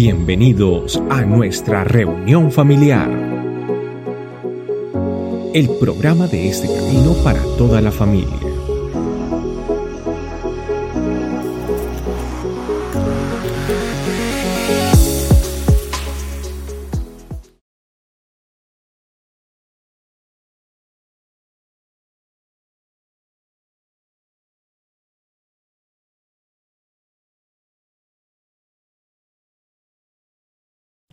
[0.00, 3.10] Bienvenidos a nuestra reunión familiar.
[5.52, 8.57] El programa de este camino para toda la familia.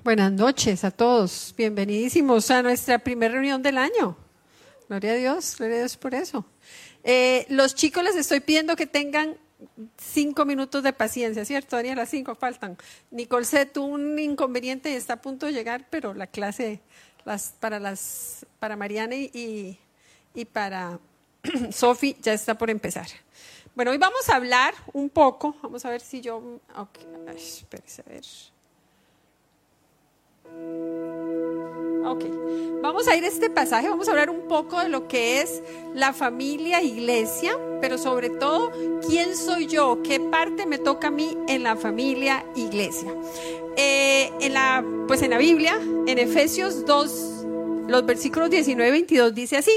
[0.05, 1.51] Buenas noches a todos.
[1.57, 4.15] Bienvenidísimos a nuestra primera reunión del año.
[4.87, 6.45] Gloria a Dios, gloria a Dios por eso.
[7.03, 9.35] Eh, los chicos les estoy pidiendo que tengan
[9.97, 11.75] cinco minutos de paciencia, ¿cierto?
[11.75, 12.77] Daniela, cinco faltan.
[13.09, 16.81] Nicole tuvo un inconveniente y está a punto de llegar, pero la clase
[17.25, 19.79] las, para, las, para Mariana y,
[20.35, 20.99] y para
[21.71, 23.07] Sofi ya está por empezar.
[23.73, 26.59] Bueno, hoy vamos a hablar un poco, vamos a ver si yo...
[26.75, 28.23] Ay, espérese, a ver.
[32.05, 32.23] Ok,
[32.83, 35.63] vamos a ir a este pasaje, vamos a hablar un poco de lo que es
[35.95, 38.71] la familia iglesia, pero sobre todo,
[39.07, 40.03] ¿quién soy yo?
[40.03, 43.11] ¿Qué parte me toca a mí en la familia iglesia?
[43.75, 47.45] Eh, en la, pues en la Biblia, en Efesios 2,
[47.87, 49.71] los versículos 19 y 22 dice así,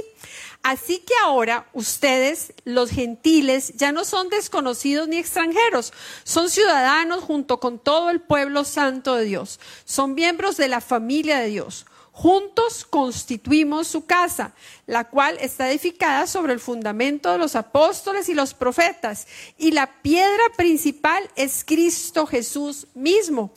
[0.69, 7.59] Así que ahora ustedes, los gentiles, ya no son desconocidos ni extranjeros, son ciudadanos junto
[7.59, 11.87] con todo el pueblo santo de Dios, son miembros de la familia de Dios.
[12.19, 14.53] Juntos constituimos su casa,
[14.87, 19.87] la cual está edificada sobre el fundamento de los apóstoles y los profetas, y la
[20.03, 23.53] piedra principal es Cristo Jesús mismo.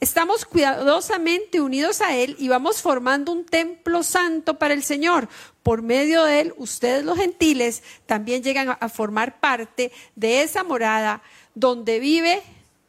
[0.00, 5.28] Estamos cuidadosamente unidos a Él y vamos formando un templo santo para el Señor.
[5.62, 11.20] Por medio de Él, ustedes los gentiles también llegan a formar parte de esa morada
[11.54, 12.42] donde vive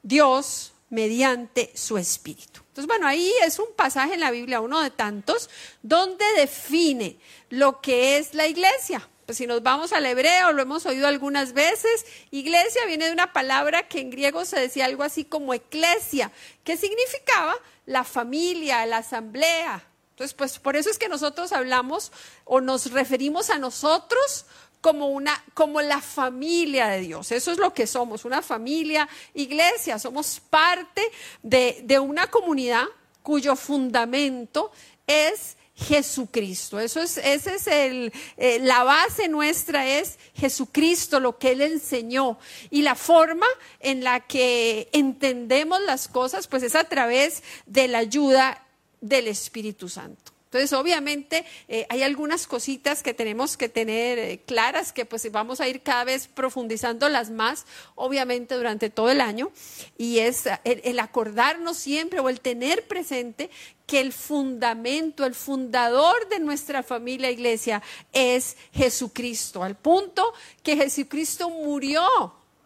[0.03, 2.61] Dios mediante su Espíritu.
[2.77, 5.49] Entonces, bueno, ahí es un pasaje en la Biblia, uno de tantos,
[5.81, 7.17] donde define
[7.49, 9.09] lo que es la iglesia.
[9.25, 13.33] Pues si nos vamos al hebreo, lo hemos oído algunas veces, iglesia viene de una
[13.33, 16.31] palabra que en griego se decía algo así como eclesia,
[16.63, 17.55] que significaba
[17.87, 19.83] la familia, la asamblea.
[20.11, 22.11] Entonces, pues por eso es que nosotros hablamos
[22.45, 24.45] o nos referimos a nosotros
[24.81, 27.31] como una como la familia de Dios.
[27.31, 31.01] Eso es lo que somos, una familia, iglesia, somos parte
[31.43, 32.85] de, de una comunidad
[33.23, 34.71] cuyo fundamento
[35.05, 36.79] es Jesucristo.
[36.79, 42.39] Eso es, ese es el, eh, la base nuestra es Jesucristo, lo que Él enseñó.
[42.71, 43.45] Y la forma
[43.79, 48.65] en la que entendemos las cosas, pues es a través de la ayuda
[49.01, 50.36] del Espíritu Santo.
[50.47, 55.59] Entonces, obviamente, eh, hay algunas cositas que tenemos que tener eh, claras, que pues vamos
[55.59, 57.65] a ir cada vez profundizándolas más,
[57.95, 59.51] obviamente, durante todo el año,
[59.97, 63.49] y es el, el acordarnos siempre o el tener presente
[63.85, 67.83] que el fundamento, el fundador de nuestra familia iglesia
[68.13, 70.33] es Jesucristo, al punto
[70.63, 72.07] que Jesucristo murió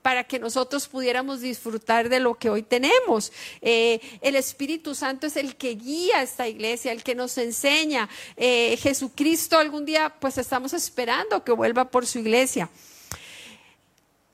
[0.02, 3.32] para que nosotros pudiéramos disfrutar de lo que hoy tenemos.
[3.62, 8.10] Eh, el Espíritu Santo es el que guía esta iglesia, el que nos enseña.
[8.38, 12.70] Eh, Jesucristo algún día, pues estamos esperando que vuelva por su iglesia.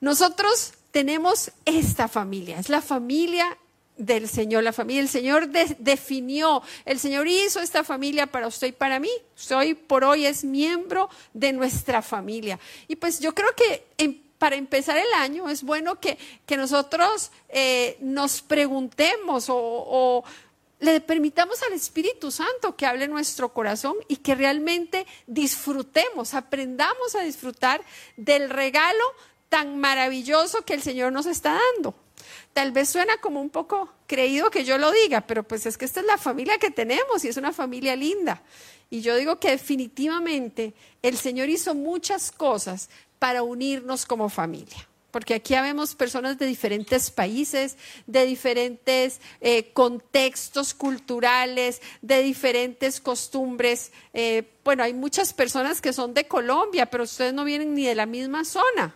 [0.00, 3.56] Nosotros tenemos esta familia, es la familia
[3.98, 5.02] del Señor, la familia.
[5.02, 9.10] El Señor definió, el Señor hizo esta familia para usted y para mí.
[9.34, 12.58] Soy por hoy es miembro de nuestra familia.
[12.86, 16.18] Y pues yo creo que en para empezar el año es bueno que,
[16.56, 20.24] nosotros eh, nos preguntemos o,
[20.80, 27.22] le permitamos al Espíritu Santo que hable nuestro corazón y que realmente disfrutemos, aprendamos a
[27.22, 27.82] disfrutar
[28.16, 29.02] del regalo
[29.48, 31.94] tan maravilloso que el Señor nos está dando.
[32.52, 35.84] Tal vez suena como un poco creído que yo lo diga, pero pues es que
[35.84, 38.42] esta es la familia que tenemos y es una familia linda.
[38.90, 42.88] Y yo digo que definitivamente el Señor hizo muchas cosas
[43.18, 44.88] para unirnos como familia.
[45.10, 53.90] Porque aquí habemos personas de diferentes países, de diferentes eh, contextos culturales, de diferentes costumbres.
[54.12, 57.94] Eh, bueno, hay muchas personas que son de Colombia, pero ustedes no vienen ni de
[57.94, 58.94] la misma zona.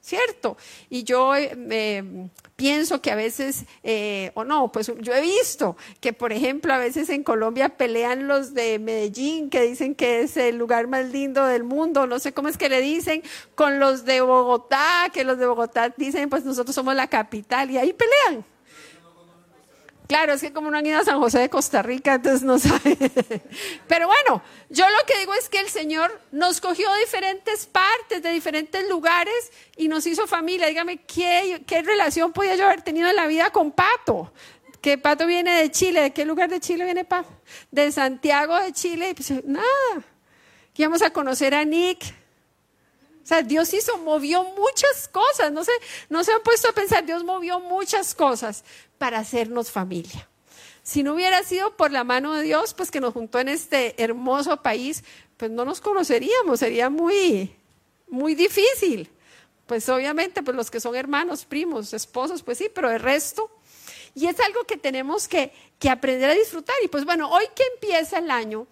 [0.00, 0.56] ¿Cierto?
[0.88, 6.12] Y yo eh, pienso que a veces, eh, o no, pues yo he visto que,
[6.12, 10.56] por ejemplo, a veces en Colombia pelean los de Medellín, que dicen que es el
[10.56, 13.22] lugar más lindo del mundo, no sé cómo es que le dicen,
[13.54, 17.78] con los de Bogotá, que los de Bogotá dicen, pues nosotros somos la capital, y
[17.78, 18.44] ahí pelean.
[20.10, 22.58] Claro, es que como no han ido a San José de Costa Rica, entonces no
[22.58, 22.98] saben.
[23.86, 28.20] Pero bueno, yo lo que digo es que el Señor nos cogió de diferentes partes,
[28.20, 30.66] de diferentes lugares y nos hizo familia.
[30.66, 34.32] Dígame, ¿qué, qué relación podía yo haber tenido en la vida con Pato?
[34.80, 36.00] Que Pato viene de Chile.
[36.00, 37.30] ¿De qué lugar de Chile viene Pato?
[37.70, 39.10] De Santiago de Chile.
[39.10, 40.02] Y pues, nada.
[40.74, 42.02] Íbamos a conocer a Nick.
[43.22, 45.52] O sea, Dios hizo, movió muchas cosas.
[45.52, 45.70] No se,
[46.08, 48.64] no se han puesto a pensar, Dios movió muchas cosas
[49.00, 50.28] para hacernos familia.
[50.82, 53.94] Si no hubiera sido por la mano de Dios, pues que nos juntó en este
[53.96, 55.04] hermoso país,
[55.38, 57.50] pues no nos conoceríamos, sería muy,
[58.08, 59.08] muy difícil.
[59.64, 63.50] Pues obviamente, pues los que son hermanos, primos, esposos, pues sí, pero el resto.
[64.14, 66.76] Y es algo que tenemos que, que aprender a disfrutar.
[66.84, 68.66] Y pues bueno, hoy que empieza el año,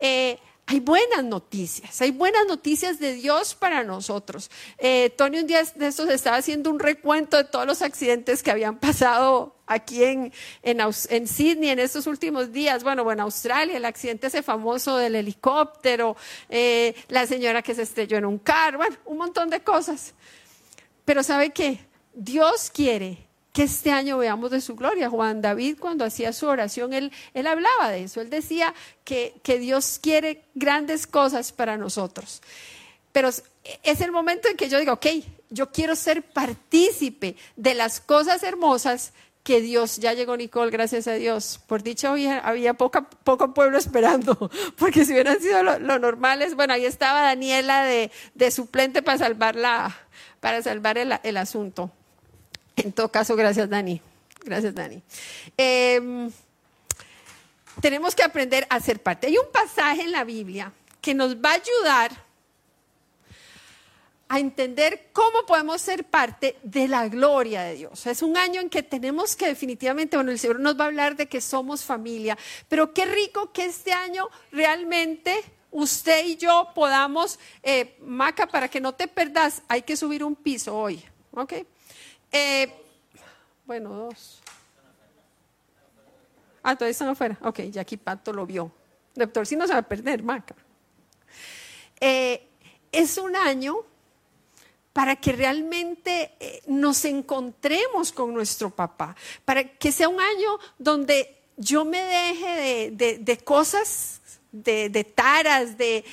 [0.00, 0.38] eh,
[0.72, 4.50] hay buenas noticias, hay buenas noticias de Dios para nosotros.
[4.78, 8.50] Eh, Tony un día de estos estaba haciendo un recuento de todos los accidentes que
[8.50, 10.32] habían pasado aquí en,
[10.62, 12.84] en, Sydney en estos últimos días.
[12.84, 16.16] Bueno, bueno, Australia, el accidente ese famoso del helicóptero,
[16.48, 20.14] eh, la señora que se estrelló en un carro, bueno, un montón de cosas.
[21.04, 21.80] Pero ¿sabe qué?
[22.14, 25.10] Dios quiere que este año veamos de su gloria.
[25.10, 29.58] Juan David cuando hacía su oración, él, él hablaba de eso, él decía que, que
[29.58, 32.42] Dios quiere grandes cosas para nosotros.
[33.12, 35.06] Pero es el momento en que yo digo, ok,
[35.50, 39.12] yo quiero ser partícipe de las cosas hermosas
[39.42, 41.60] que Dios, ya llegó Nicole, gracias a Dios.
[41.66, 46.86] Por dicha había, había poco pueblo esperando, porque si hubieran sido lo, normales, bueno, ahí
[46.86, 49.94] estaba Daniela de, de suplente para salvar, la,
[50.40, 51.90] para salvar el, el asunto.
[52.76, 54.00] En todo caso, gracias Dani.
[54.44, 55.02] Gracias Dani.
[55.56, 56.30] Em,
[57.80, 59.26] tenemos que aprender a ser parte.
[59.26, 62.32] Hay un pasaje en la Biblia que nos va a ayudar
[64.28, 68.06] a entender cómo podemos ser parte de la gloria de Dios.
[68.06, 71.16] Es un año en que tenemos que definitivamente, bueno, el Señor nos va a hablar
[71.16, 77.38] de que somos familia, pero qué rico que este año realmente usted y yo podamos,
[77.62, 81.52] eh, Maca, para que no te perdas, hay que subir un piso hoy, ¿ok?
[82.32, 82.72] Eh,
[83.66, 84.40] bueno, dos.
[86.62, 87.38] Ah, todavía están afuera.
[87.42, 88.72] Ok, ya aquí Pato lo vio.
[89.14, 90.54] Doctor, si no se va a perder, Maca.
[92.00, 92.48] Eh,
[92.90, 93.76] es un año
[94.92, 99.14] para que realmente eh, nos encontremos con nuestro papá,
[99.44, 104.20] para que sea un año donde yo me deje de, cosas,
[104.50, 106.04] de, taras, de,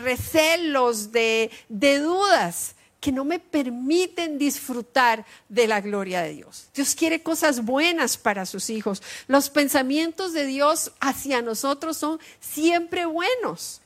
[0.00, 2.75] recelos, de dudas
[3.06, 6.70] que no me permiten disfrutar de la gloria de Dios.
[6.74, 9.00] Dios quiere cosas buenas para sus hijos.
[9.28, 13.80] Los pensamientos de Dios hacia nosotros son siempre buenos.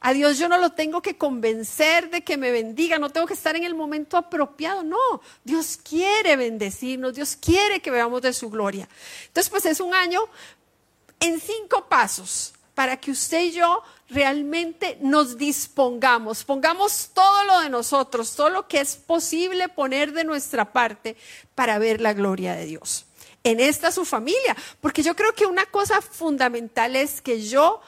[0.00, 3.34] A Dios yo no lo tengo que convencer de que me bendiga, no tengo que
[3.34, 5.20] estar en el momento apropiado, no.
[5.44, 8.88] Dios quiere bendecirnos, Dios quiere que veamos de su gloria.
[9.26, 10.22] Entonces, pues es un año
[11.20, 17.70] en cinco pasos para que usted y yo realmente nos dispongamos, pongamos todo lo de
[17.70, 21.16] nosotros, todo lo que es posible poner de nuestra parte
[21.54, 23.04] para ver la gloria de Dios
[23.44, 24.56] en esta su familia.
[24.80, 27.80] Porque yo creo que una cosa fundamental es que yo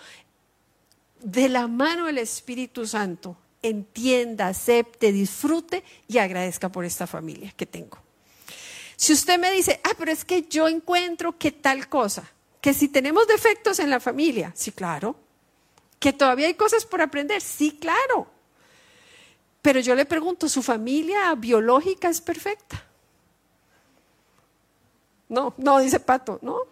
[1.21, 7.67] de la mano del Espíritu Santo entienda, acepte, disfrute y agradezca por esta familia que
[7.67, 7.99] tengo.
[8.97, 12.31] Si usted me dice, ah, pero es que yo encuentro que tal cosa,
[12.61, 15.17] que si tenemos defectos en la familia, sí, claro,
[16.01, 18.27] que todavía hay cosas por aprender, sí, claro.
[19.63, 22.83] Pero yo le pregunto, ¿su familia biológica es perfecta?
[25.29, 26.63] No, no, dice Pato, no.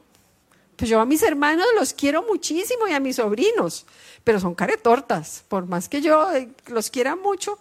[0.77, 3.85] Pues yo a mis hermanos los quiero muchísimo y a mis sobrinos,
[4.25, 5.45] pero son caretortas.
[5.49, 7.59] Por más que yo eh, los quiera mucho,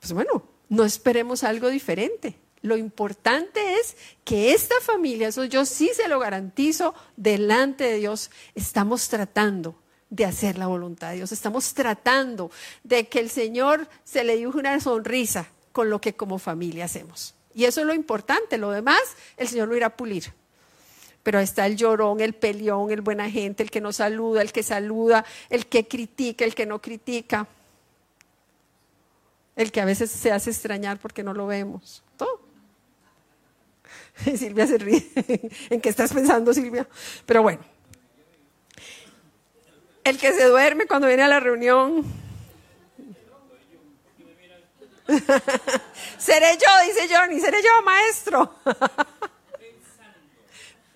[0.00, 2.36] pues bueno, no esperemos algo diferente.
[2.62, 8.30] Lo importante es que esta familia, eso yo sí se lo garantizo delante de Dios,
[8.54, 9.76] estamos tratando
[10.10, 12.50] de hacer la voluntad de Dios, estamos tratando
[12.82, 17.34] de que el Señor se le dibuje una sonrisa con lo que como familia hacemos.
[17.54, 19.00] Y eso es lo importante, lo demás
[19.36, 20.32] el Señor lo irá a pulir
[21.24, 24.62] pero está el llorón, el peleón, el buena gente, el que no saluda, el que
[24.62, 27.48] saluda, el que critica, el que no critica,
[29.56, 32.04] el que a veces se hace extrañar porque no lo vemos.
[32.18, 32.42] Todo.
[34.36, 35.10] Silvia se ríe.
[35.70, 36.86] ¿En qué estás pensando, Silvia?
[37.24, 37.73] Pero bueno.
[40.04, 42.04] El que se duerme cuando viene a la reunión.
[46.18, 48.54] seré yo, dice Johnny, seré yo, maestro.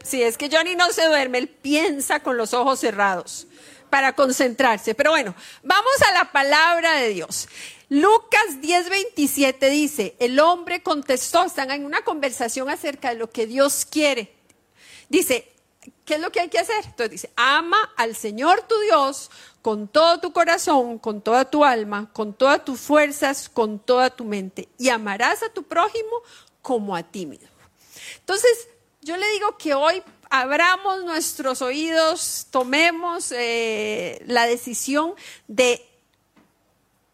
[0.09, 3.47] Sí, es que Johnny no se duerme, él piensa con los ojos cerrados
[3.91, 4.95] para concentrarse.
[4.95, 7.47] Pero bueno, vamos a la palabra de Dios.
[7.91, 13.85] Lucas 10:27 dice, el hombre contestó, están en una conversación acerca de lo que Dios
[13.85, 14.33] quiere.
[15.11, 15.53] Dice,
[16.04, 16.85] ¿qué es lo que hay que hacer?
[16.85, 19.30] Entonces dice, ama al Señor tu Dios
[19.62, 24.25] con todo tu corazón, con toda tu alma, con todas tus fuerzas, con toda tu
[24.25, 26.23] mente, y amarás a tu prójimo
[26.62, 27.49] como a ti mismo.
[28.21, 28.68] Entonces,
[29.02, 35.14] yo le digo que hoy abramos nuestros oídos, tomemos eh, la decisión
[35.47, 35.85] de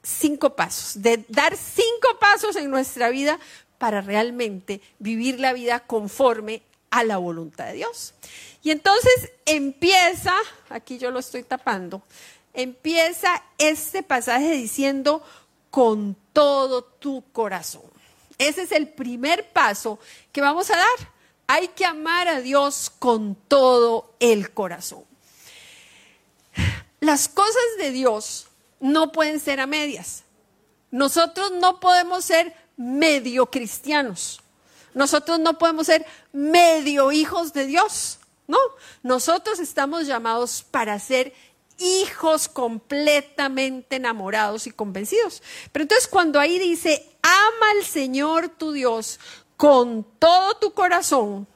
[0.02, 3.38] cinco pasos, de dar cinco pasos en nuestra vida
[3.78, 6.62] para realmente vivir la vida conforme
[6.95, 8.15] a la voluntad de Dios.
[8.63, 10.33] Y entonces empieza,
[10.69, 12.03] aquí yo lo estoy tapando,
[12.53, 15.23] empieza este pasaje diciendo
[15.71, 17.83] con todo tu corazón.
[18.39, 19.99] Ese es el primer paso
[20.31, 21.13] que vamos a dar.
[21.49, 25.05] Hay que amar a Dios con todo el corazón.
[27.01, 28.47] Las cosas de Dios
[28.79, 30.23] no pueden ser a medias.
[30.93, 34.44] Nosotros no podemos ser medio cristianos.
[34.95, 38.19] Nosotros no podemos ser medio hijos de Dios.
[38.47, 38.59] No,
[39.03, 41.33] nosotros estamos llamados para ser
[41.79, 45.43] hijos completamente enamorados y convencidos.
[45.73, 49.19] Pero entonces cuando ahí dice, ama al Señor tu Dios
[49.57, 51.47] con todo tu corazón,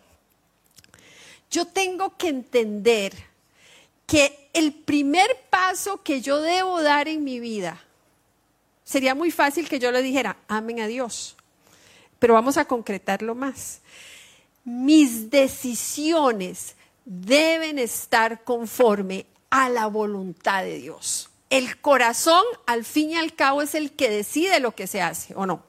[1.51, 3.15] yo tengo que entender
[4.07, 7.81] que el primer paso que yo debo dar en mi vida,
[8.85, 11.37] sería muy fácil que yo le dijera, amen a Dios,
[12.19, 13.81] pero vamos a concretarlo más.
[14.65, 21.31] Mis decisiones deben estar conforme a la voluntad de Dios.
[21.51, 25.35] El corazón, al fin y al cabo, es el que decide lo que se hace
[25.35, 25.63] o no.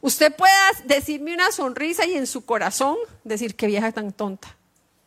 [0.00, 4.56] Usted puede decirme una sonrisa y en su corazón decir que vieja tan tonta.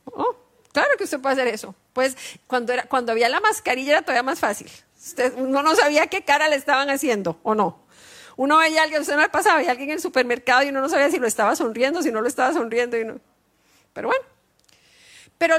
[0.03, 0.35] Oh,
[0.73, 1.73] claro que usted puede hacer eso.
[1.93, 2.17] Pues
[2.47, 4.69] cuando, era, cuando había la mascarilla era todavía más fácil.
[4.97, 7.79] Usted, no sabía qué cara le estaban haciendo o no.
[8.37, 10.81] Uno veía a alguien, usted no le pasaba, veía alguien en el supermercado y uno
[10.81, 12.97] no sabía si lo estaba sonriendo, si no lo estaba sonriendo.
[12.97, 13.19] Y no.
[13.93, 14.25] Pero bueno.
[15.37, 15.55] Pero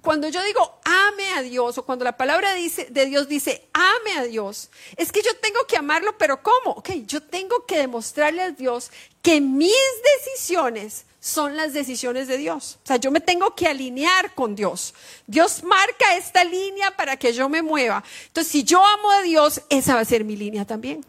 [0.00, 4.18] cuando yo digo ame a Dios o cuando la palabra dice, de Dios dice ame
[4.18, 6.72] a Dios, es que yo tengo que amarlo, pero ¿cómo?
[6.76, 8.90] Ok, yo tengo que demostrarle a Dios
[9.20, 9.72] que mis
[10.16, 12.78] decisiones son las decisiones de Dios.
[12.82, 14.92] O sea, yo me tengo que alinear con Dios.
[15.26, 18.02] Dios marca esta línea para que yo me mueva.
[18.26, 21.04] Entonces, si yo amo a Dios, esa va a ser mi línea también.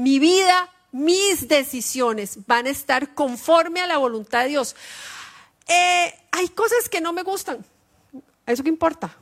[0.00, 4.74] Mi vida, mis decisiones van a estar conforme a la voluntad de Dios.
[5.68, 7.62] Eh, hay cosas que no me gustan.
[8.46, 9.14] ¿Eso qué importa?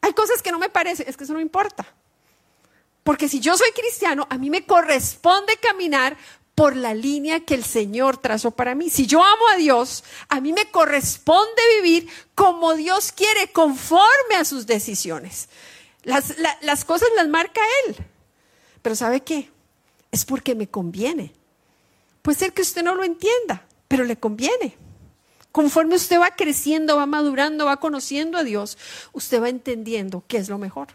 [0.00, 1.84] Hay cosas que no me parecen, es que eso no importa.
[3.02, 6.16] Porque si yo soy cristiano, a mí me corresponde caminar
[6.54, 8.90] por la línea que el Señor trazó para mí.
[8.90, 14.44] Si yo amo a Dios, a mí me corresponde vivir como Dios quiere, conforme a
[14.44, 15.48] sus decisiones.
[16.04, 17.96] Las, las cosas las marca Él.
[18.80, 19.50] Pero ¿sabe qué?
[20.10, 21.32] Es porque me conviene.
[22.22, 24.76] Puede ser que usted no lo entienda, pero le conviene.
[25.50, 28.76] Conforme usted va creciendo, va madurando, va conociendo a Dios,
[29.12, 30.88] usted va entendiendo qué es lo mejor.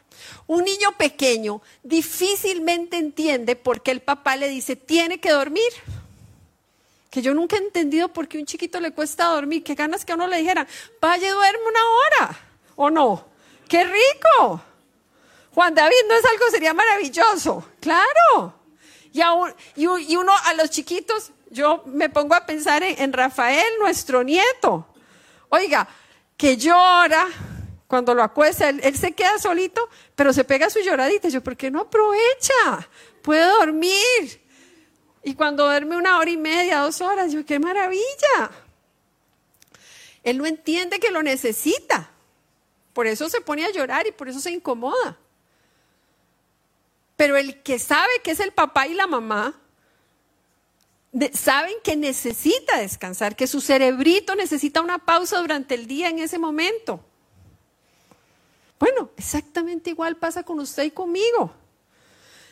[0.48, 5.72] Un niño pequeño difícilmente entiende por qué el papá le dice, tiene que dormir.
[7.10, 9.64] Que yo nunca he entendido por qué a un chiquito le cuesta dormir.
[9.64, 10.66] Qué ganas que a uno le dijera,
[11.02, 12.40] vaya, duerme una hora.
[12.76, 13.26] ¿O no?
[13.68, 14.62] ¡Qué rico!
[15.54, 17.66] Juan David no es algo, sería maravilloso.
[17.80, 18.63] Claro.
[19.14, 19.22] Y,
[19.76, 24.88] y uno a los chiquitos, yo me pongo a pensar en, Rafael, nuestro nieto.
[25.50, 25.88] Oiga,
[26.36, 27.28] que llora
[27.88, 31.30] cuando lo acuesta, él, se queda solito, pero se pega su lloradita.
[31.30, 32.90] Yo, ¿por qué no aprovecha?
[33.22, 34.42] Puede dormir.
[35.24, 38.52] Y cuando duerme una hora y media, dos horas, yo, qué maravilla.
[40.24, 42.10] Él no entiende que lo necesita.
[42.94, 45.18] Por eso se pone a llorar y por eso se incomoda.
[47.16, 49.60] Pero el que sabe que es el papá y la mamá,
[51.34, 56.40] saben que necesita descansar, que su cerebrito necesita una pausa durante el día en ese
[56.40, 57.04] momento.
[58.80, 61.54] Bueno, exactamente igual pasa con usted y conmigo.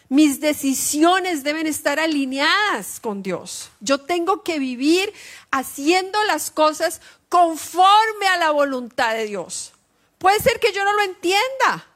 [0.08, 3.72] Mis decisiones deben estar alineadas con Dios.
[3.80, 5.12] Yo tengo que vivir
[5.52, 9.74] haciendo las cosas conforme a la voluntad de Dios.
[10.18, 11.88] Puede ser que yo no lo entienda,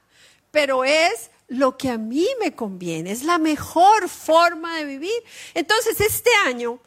[0.52, 5.24] pero es lo que a mí me conviene, es la mejor forma de vivir.
[5.54, 6.80] Entonces, este año,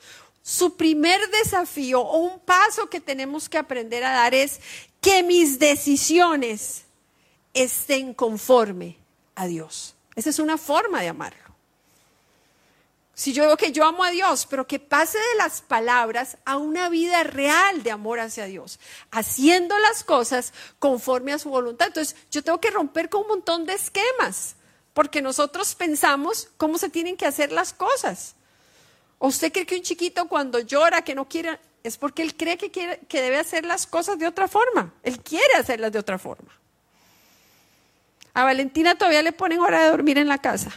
[0.43, 4.61] su primer desafío o un paso que tenemos que aprender a dar es
[5.01, 6.85] que mis decisiones
[7.55, 8.97] estén conforme
[9.35, 9.95] a Dios.
[10.15, 11.49] Esa es una forma de amarlo.
[13.19, 16.57] Si yo digo que yo amo a Dios, pero que pase de las palabras a
[16.57, 18.79] una vida real de amor hacia Dios,
[19.11, 21.89] haciendo las cosas conforme a su voluntad.
[21.89, 24.55] Entonces, yo tengo que romper con un montón de esquemas,
[24.99, 28.35] porque nosotros pensamos cómo se tienen que hacer las cosas.
[29.19, 32.59] ¿O usted cree que un chiquito cuando llora, que no quiere, es porque él cree
[32.59, 34.93] que, quiere, que debe hacer las cosas de otra forma?
[35.05, 36.51] Él quiere hacerlas de otra forma.
[38.35, 40.73] A Valentina todavía le ponen hora de dormir en la casa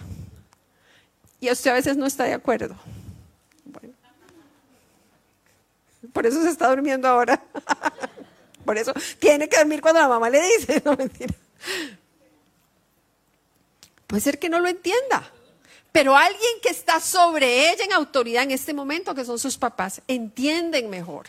[1.40, 2.76] y usted a veces no está de acuerdo.
[3.66, 3.96] Bueno.
[6.14, 7.44] Por eso se está durmiendo ahora.
[8.66, 11.34] Por eso tiene que dormir cuando la mamá le dice, no mentira.
[14.12, 15.32] Puede ser que no lo entienda,
[15.94, 20.02] pero alguien que está sobre ella en autoridad en este momento, que son sus papás,
[20.06, 21.28] entienden mejor.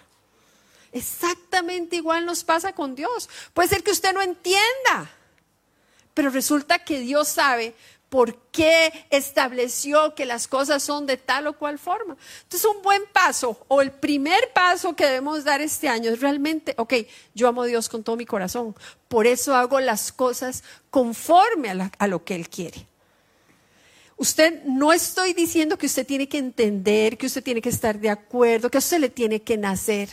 [0.91, 3.29] Exactamente igual nos pasa con Dios.
[3.55, 5.12] Puede ser que usted no entienda,
[6.12, 7.77] pero resulta que Dios sabe
[8.12, 12.14] por qué estableció que las cosas son de tal o cual forma.
[12.42, 16.75] Entonces, un buen paso o el primer paso que debemos dar este año es realmente,
[16.76, 16.92] ok,
[17.35, 18.76] yo amo a Dios con todo mi corazón,
[19.09, 22.87] por eso hago las cosas conforme a, lo que Él quiere.
[24.19, 28.11] Usted no estoy diciendo que usted tiene que entender, que usted tiene que estar de
[28.11, 30.11] acuerdo, que a usted le tiene que nacer.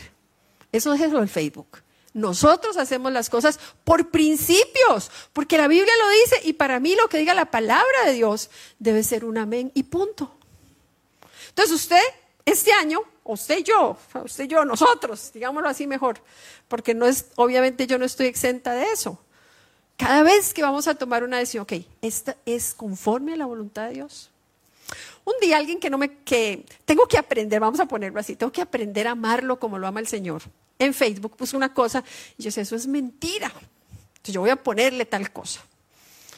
[0.72, 1.82] Eso es lo del Facebook.
[2.12, 7.08] Nosotros hacemos las cosas por principios, porque la Biblia lo dice y para mí lo
[7.08, 10.34] que diga la palabra de Dios debe ser un amén y punto.
[11.50, 12.02] Entonces usted,
[12.44, 16.20] este año, usted y yo, usted y yo, nosotros, digámoslo así mejor,
[16.66, 19.18] porque no es, obviamente yo no estoy exenta de eso.
[19.96, 23.86] Cada vez que vamos a tomar una decisión, ok, ¿esta es conforme a la voluntad
[23.86, 24.30] de Dios?
[25.24, 28.50] Un día alguien que no me, que tengo que aprender, vamos a ponerlo así, tengo
[28.50, 30.42] que aprender a amarlo como lo ama el Señor
[30.80, 32.02] en Facebook puso una cosa
[32.36, 33.52] y yo decía, eso es mentira.
[34.16, 35.60] Entonces yo voy a ponerle tal cosa.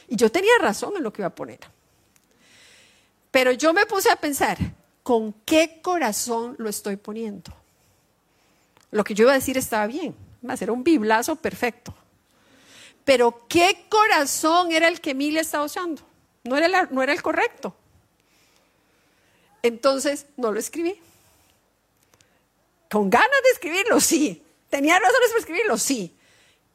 [0.08, 1.60] Y yo tenía razón en lo que iba a poner.
[3.30, 4.58] Pero yo me puse a pensar,
[5.02, 7.54] ¿con qué corazón lo estoy poniendo?
[8.90, 10.14] Lo que yo iba a decir estaba bien,
[10.46, 11.94] va a ser un biblazo perfecto.
[13.04, 16.02] Pero ¿qué corazón era el que Emilia estaba usando?
[16.42, 17.74] No era, no era el correcto.
[19.62, 21.00] Entonces no lo escribí.
[22.92, 24.42] Con ganas de escribirlo, sí.
[24.68, 26.14] Tenía razones para escribirlo, sí.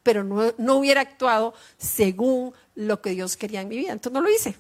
[0.02, 3.92] Pero no, no hubiera actuado según lo que Dios quería en mi vida.
[3.92, 4.56] Entonces no lo hice.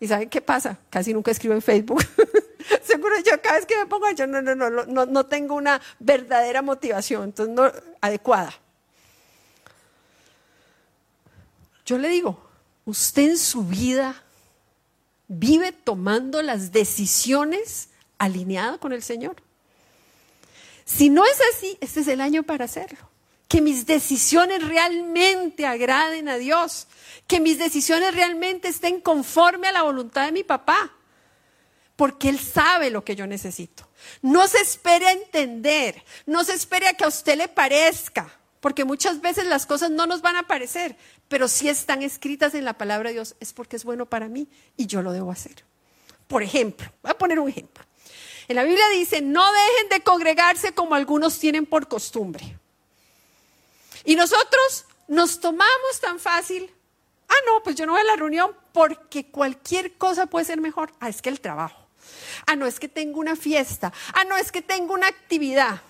[0.00, 0.78] ¿Y saben qué pasa?
[0.88, 2.02] Casi nunca escribo en Facebook.
[2.82, 5.82] Seguro yo cada vez que me pongo, yo no, no, no, no, no tengo una
[5.98, 7.70] verdadera motivación, entonces no
[8.00, 8.54] adecuada.
[11.84, 12.42] Yo le digo,
[12.86, 14.22] usted en su vida
[15.28, 19.36] vive tomando las decisiones alineadas con el Señor.
[20.96, 22.98] Si no es así, este es el año para hacerlo.
[23.46, 26.88] Que mis decisiones realmente agraden a Dios.
[27.28, 30.92] Que mis decisiones realmente estén conforme a la voluntad de mi papá.
[31.94, 33.88] Porque Él sabe lo que yo necesito.
[34.20, 36.02] No se espere a entender.
[36.26, 38.28] No se espere a que a usted le parezca.
[38.58, 40.96] Porque muchas veces las cosas no nos van a parecer.
[41.28, 44.48] Pero si están escritas en la palabra de Dios es porque es bueno para mí
[44.76, 45.64] y yo lo debo hacer.
[46.26, 47.84] Por ejemplo, voy a poner un ejemplo.
[48.50, 52.58] En la Biblia dice, no dejen de congregarse como algunos tienen por costumbre.
[54.04, 56.68] Y nosotros nos tomamos tan fácil,
[57.28, 60.92] ah, no, pues yo no voy a la reunión porque cualquier cosa puede ser mejor.
[60.98, 61.86] Ah, es que el trabajo.
[62.44, 63.92] Ah, no, es que tengo una fiesta.
[64.14, 65.80] Ah, no, es que tengo una actividad.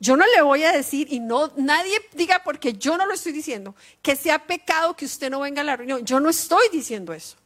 [0.00, 3.32] Yo no le voy a decir, y no, nadie diga porque yo no lo estoy
[3.32, 6.06] diciendo, que sea pecado que usted no venga a la reunión.
[6.06, 7.36] Yo no estoy diciendo eso.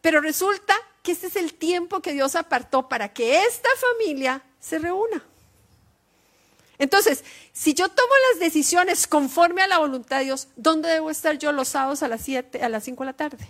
[0.00, 0.74] Pero resulta
[1.10, 5.24] este es el tiempo que Dios apartó para que esta familia se reúna.
[6.78, 11.36] Entonces, si yo tomo las decisiones conforme a la voluntad de Dios, ¿dónde debo estar
[11.36, 13.48] yo los sábados a las 7, a las 5 de la tarde?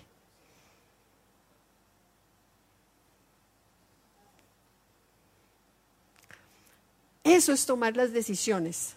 [7.23, 8.95] Eso es tomar las decisiones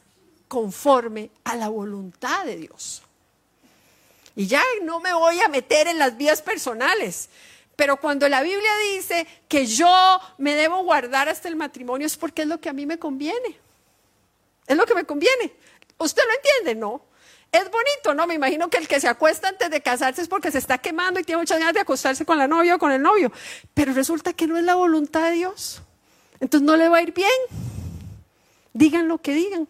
[0.47, 3.03] conforme a la voluntad de Dios.
[4.35, 7.29] Y ya no me voy a meter en las vías personales.
[7.75, 12.43] Pero cuando la Biblia dice que yo me debo guardar hasta el matrimonio es porque
[12.43, 13.57] es lo que a mí me conviene.
[14.67, 15.53] Es lo que me conviene.
[15.97, 16.79] ¿Usted lo entiende?
[16.79, 17.01] No.
[17.51, 18.25] Es bonito, ¿no?
[18.25, 21.19] Me imagino que el que se acuesta antes de casarse es porque se está quemando
[21.19, 23.31] y tiene muchas ganas de acostarse con la novia o con el novio.
[23.73, 25.81] Pero resulta que no es la voluntad de Dios.
[26.39, 27.29] Entonces no le va a ir bien.
[28.73, 29.67] Digan lo que digan.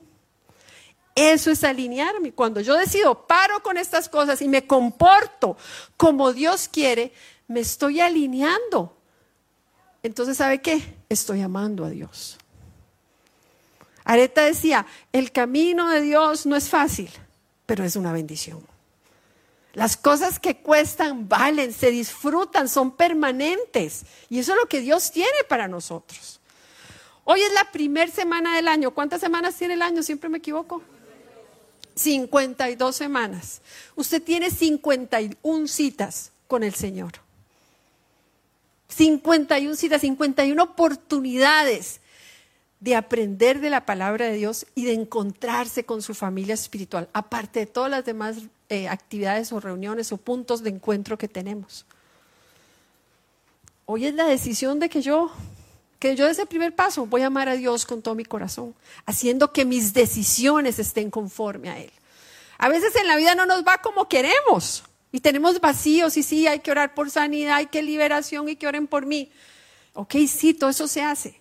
[1.15, 2.31] Eso es alinearme.
[2.31, 5.57] Cuando yo decido, paro con estas cosas y me comporto
[5.97, 7.13] como Dios quiere,
[7.47, 8.95] me estoy alineando.
[10.01, 10.95] Entonces, ¿sabe qué?
[11.09, 12.37] Estoy amando a Dios.
[14.03, 17.09] Areta decía, el camino de Dios no es fácil,
[17.65, 18.65] pero es una bendición.
[19.73, 24.05] Las cosas que cuestan valen, se disfrutan, son permanentes.
[24.29, 26.39] Y eso es lo que Dios tiene para nosotros.
[27.23, 28.91] Hoy es la primera semana del año.
[28.91, 30.03] ¿Cuántas semanas tiene el año?
[30.03, 30.83] Siempre me equivoco.
[31.95, 33.61] 52 semanas.
[33.95, 37.22] Usted tiene 51 citas con el Señor.
[38.93, 41.99] 51 citas, 51 oportunidades
[42.79, 47.61] de aprender de la palabra de Dios y de encontrarse con su familia espiritual, aparte
[47.61, 48.37] de todas las demás
[48.69, 51.85] eh, actividades o reuniones o puntos de encuentro que tenemos.
[53.85, 55.31] Hoy es la decisión de que yo
[55.99, 58.75] que yo ese primer paso voy a amar a Dios con todo mi corazón,
[59.05, 61.91] haciendo que mis decisiones estén conforme a Él.
[62.57, 66.47] A veces en la vida no nos va como queremos y tenemos vacíos y sí,
[66.47, 69.31] hay que orar por sanidad, hay que liberación y que oren por mí.
[69.93, 71.39] Ok, sí, todo eso se hace.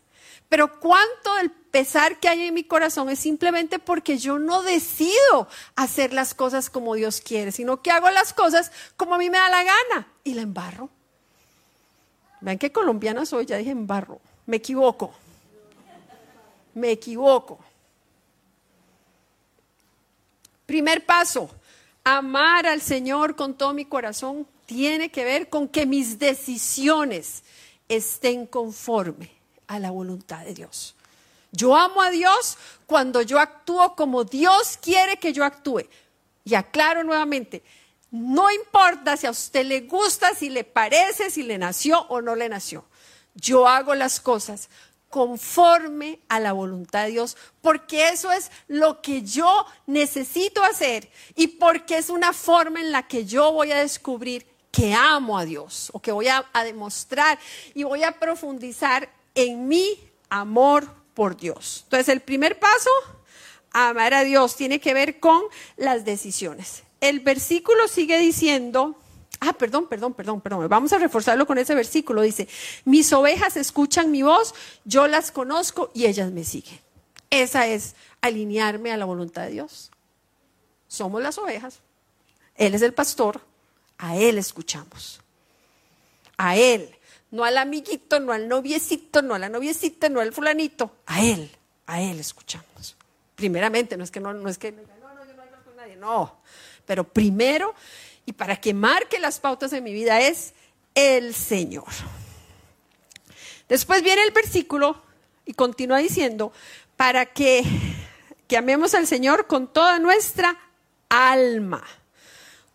[0.50, 5.48] Pero cuánto del pesar que hay en mi corazón es simplemente porque yo no decido
[5.74, 9.38] hacer las cosas como Dios quiere, sino que hago las cosas como a mí me
[9.38, 10.90] da la gana y la embarro.
[12.42, 14.20] Vean qué colombiana soy, ya dije embarro.
[14.44, 15.14] Me equivoco.
[16.74, 17.58] Me equivoco.
[20.66, 21.48] Primer paso,
[22.04, 27.42] amar al Señor con todo mi corazón tiene que ver con que mis decisiones
[27.88, 29.30] estén conforme
[29.66, 30.94] a la voluntad de Dios.
[31.52, 35.82] Yo amo a Dios cuando yo actúo como Dios quiere que yo actúe.
[36.44, 37.62] Y aclaro nuevamente,
[38.10, 42.34] no importa si a usted le gusta, si le parece, si le nació o no
[42.34, 42.84] le nació.
[43.34, 44.68] Yo hago las cosas
[45.12, 51.48] conforme a la voluntad de Dios, porque eso es lo que yo necesito hacer y
[51.48, 55.90] porque es una forma en la que yo voy a descubrir que amo a Dios
[55.92, 57.38] o que voy a, demostrar
[57.74, 61.82] y voy a profundizar en mi amor por Dios.
[61.84, 62.90] Entonces, el primer paso,
[63.70, 65.42] amar a Dios, tiene que ver con
[65.76, 66.84] las decisiones.
[67.02, 68.98] El versículo sigue diciendo,
[69.42, 72.22] ah, perdón, perdón, perdón, perdón, vamos a reforzarlo con ese versículo.
[72.22, 72.48] Dice,
[72.84, 76.80] mis ovejas escuchan mi voz, yo las conozco y ellas me siguen.
[77.30, 79.90] Esa es alinearme a la voluntad de Dios.
[80.88, 81.80] Somos las ovejas,
[82.54, 83.40] Él es el pastor,
[83.98, 85.20] a Él escuchamos.
[86.36, 86.96] A Él
[87.32, 91.50] no al amiguito, no al noviecito, no a la noviecita, no al fulanito, a él,
[91.86, 92.94] a él escuchamos.
[93.34, 95.96] Primeramente, no es que no, no es que no, no, yo no hablo con nadie,
[95.96, 96.42] no,
[96.86, 97.74] pero primero
[98.26, 100.54] y para que marque las pautas de mi vida es
[100.94, 101.88] el Señor.
[103.68, 105.02] Después viene el versículo
[105.44, 106.52] y continúa diciendo,
[106.96, 107.64] para que,
[108.46, 110.56] que amemos al Señor con toda nuestra
[111.08, 111.82] alma,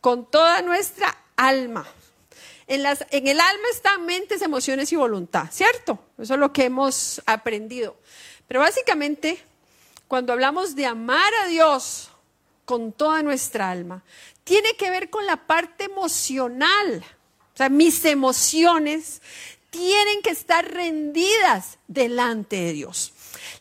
[0.02, 1.88] con toda nuestra alma.
[2.68, 6.00] En, las, en el alma están mentes, emociones y voluntad, ¿cierto?
[6.18, 7.96] Eso es lo que hemos aprendido.
[8.48, 9.42] Pero básicamente,
[10.08, 12.10] cuando hablamos de amar a Dios
[12.66, 14.04] con toda nuestra alma,
[14.48, 17.04] tiene que ver con la parte emocional.
[17.54, 19.22] O sea, mis emociones
[19.70, 23.12] tienen que estar rendidas delante de Dios.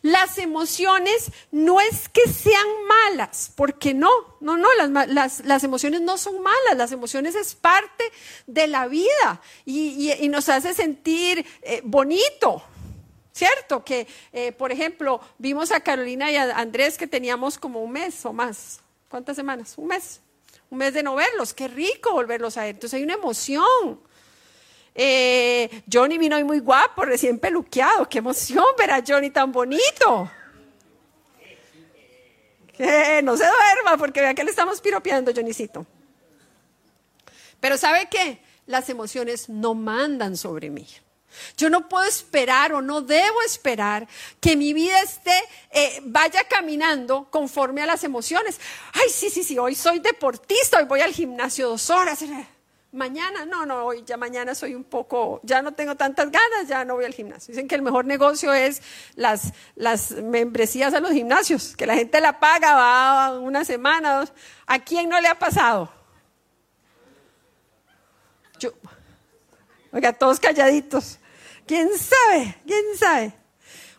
[0.01, 6.41] Las emociones no es que sean malas, porque no, no, no, las, emociones no son
[6.41, 8.05] malas, las emociones es parte
[8.45, 12.63] de la vida y, nos hace sentir eh, bonito.
[13.33, 13.83] ¿Cierto?
[13.83, 18.25] Que, eh, por ejemplo, vimos a Carolina y a Andrés que teníamos como un mes
[18.25, 18.79] o más.
[19.09, 19.73] ¿Cuántas semanas?
[19.77, 20.21] Un mes.
[20.69, 21.53] Un mes de no verlos.
[21.53, 22.75] Qué rico volverlos a ver.
[22.75, 24.01] Entonces hay una emoción.
[24.93, 28.09] Eh, Johnny vino hoy muy guapo, recién peluqueado.
[28.09, 30.31] Qué emoción ver a Johnny tan bonito.
[33.23, 35.85] No se duerma porque vea que le estamos piropeando, Johnnycito.
[37.59, 38.39] Pero ¿sabe qué?
[38.67, 40.87] Las emociones no mandan sobre mí.
[41.57, 44.07] Yo no puedo esperar o no debo esperar
[44.39, 45.37] que mi vida esté,
[45.71, 48.59] eh, vaya caminando conforme a las emociones.
[48.93, 52.23] Ay, sí, sí, sí, hoy soy deportista, hoy voy al gimnasio dos horas.
[52.93, 56.85] Mañana, no, no, hoy ya mañana soy un poco, ya no tengo tantas ganas, ya
[56.85, 57.51] no voy al gimnasio.
[57.51, 58.81] Dicen que el mejor negocio es
[59.15, 64.33] las, las membresías a los gimnasios, que la gente la paga, va una semana, dos.
[64.65, 65.91] ¿A quién no le ha pasado?
[68.57, 68.71] Yo,
[69.91, 71.19] oiga, todos calladitos.
[71.67, 72.55] ¿Quién sabe?
[72.65, 73.33] ¿Quién sabe?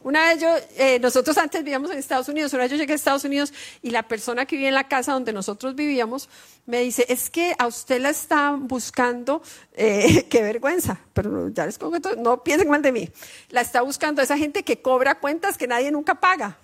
[0.00, 2.96] Una vez yo, eh, nosotros antes vivíamos en Estados Unidos, una vez yo llegué a
[2.96, 3.52] Estados Unidos
[3.83, 6.28] y la persona que vivía en la casa donde nosotros vivíamos
[6.66, 9.42] me dice, es que a usted la están buscando,
[9.74, 13.11] eh, qué vergüenza, pero ya les pongo no piensen mal de mí,
[13.50, 16.57] la está buscando esa gente que cobra cuentas que nadie nunca paga.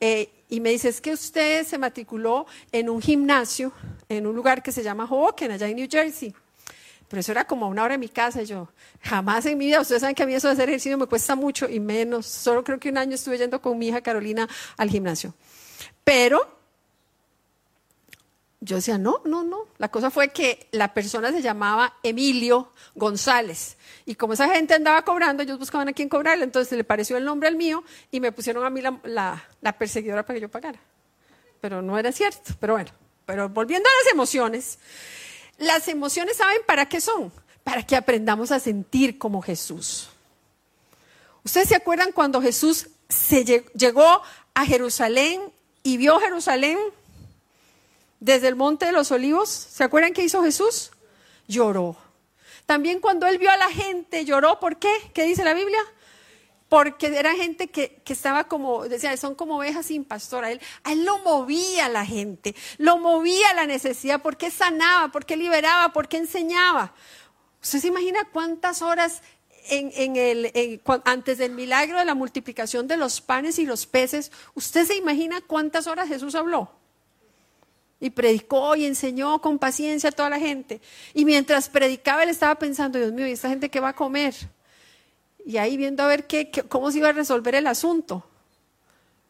[0.00, 3.72] Eh, y me dice, es que usted se matriculó en un gimnasio,
[4.08, 6.34] en un lugar que se llama Hoboken, allá en New Jersey.
[7.12, 8.42] Pero eso era como una hora en mi casa.
[8.42, 8.70] Yo,
[9.02, 11.36] jamás en mi vida, ustedes saben que a mí eso de hacer ejercicio me cuesta
[11.36, 12.24] mucho y menos.
[12.24, 14.48] Solo creo que un año estuve yendo con mi hija Carolina
[14.78, 15.34] al gimnasio.
[16.04, 16.56] Pero
[18.60, 19.66] yo decía, no, no, no.
[19.76, 23.76] La cosa fue que la persona se llamaba Emilio González.
[24.06, 26.44] Y como esa gente andaba cobrando, ellos buscaban a quién cobrarle.
[26.44, 30.24] Entonces le pareció el nombre al mío y me pusieron a mí la, la perseguidora
[30.24, 30.80] para que yo pagara.
[31.60, 32.54] Pero no era cierto.
[32.58, 32.90] Pero bueno,
[33.26, 34.78] pero volviendo a las emociones.
[35.62, 37.32] Las emociones, ¿saben para qué son?
[37.62, 40.08] Para que aprendamos a sentir como Jesús.
[41.44, 44.22] ¿Ustedes se acuerdan cuando Jesús se llegó
[44.54, 45.40] a Jerusalén
[45.84, 46.78] y vio Jerusalén
[48.18, 49.48] desde el monte de los olivos?
[49.48, 50.90] ¿Se acuerdan qué hizo Jesús?
[51.46, 51.96] Lloró.
[52.66, 54.92] También cuando él vio a la gente lloró, ¿por qué?
[55.14, 55.80] ¿Qué dice la Biblia?
[56.72, 60.46] Porque era gente que, que, estaba como, decía, son como ovejas sin pastor.
[60.46, 65.36] A él, a él lo movía la gente, lo movía la necesidad, porque sanaba, porque
[65.36, 66.94] liberaba, porque enseñaba.
[67.62, 69.20] ¿Usted se imagina cuántas horas
[71.04, 74.32] antes del milagro de la multiplicación de los panes y los peces?
[74.54, 76.70] ¿Usted se imagina cuántas horas Jesús habló?
[78.00, 80.80] y predicó y enseñó con paciencia a toda la gente.
[81.12, 84.34] Y mientras predicaba, él estaba pensando, Dios mío, ¿y esta gente qué va a comer?
[85.44, 88.24] Y ahí viendo a ver qué, cómo se iba a resolver el asunto.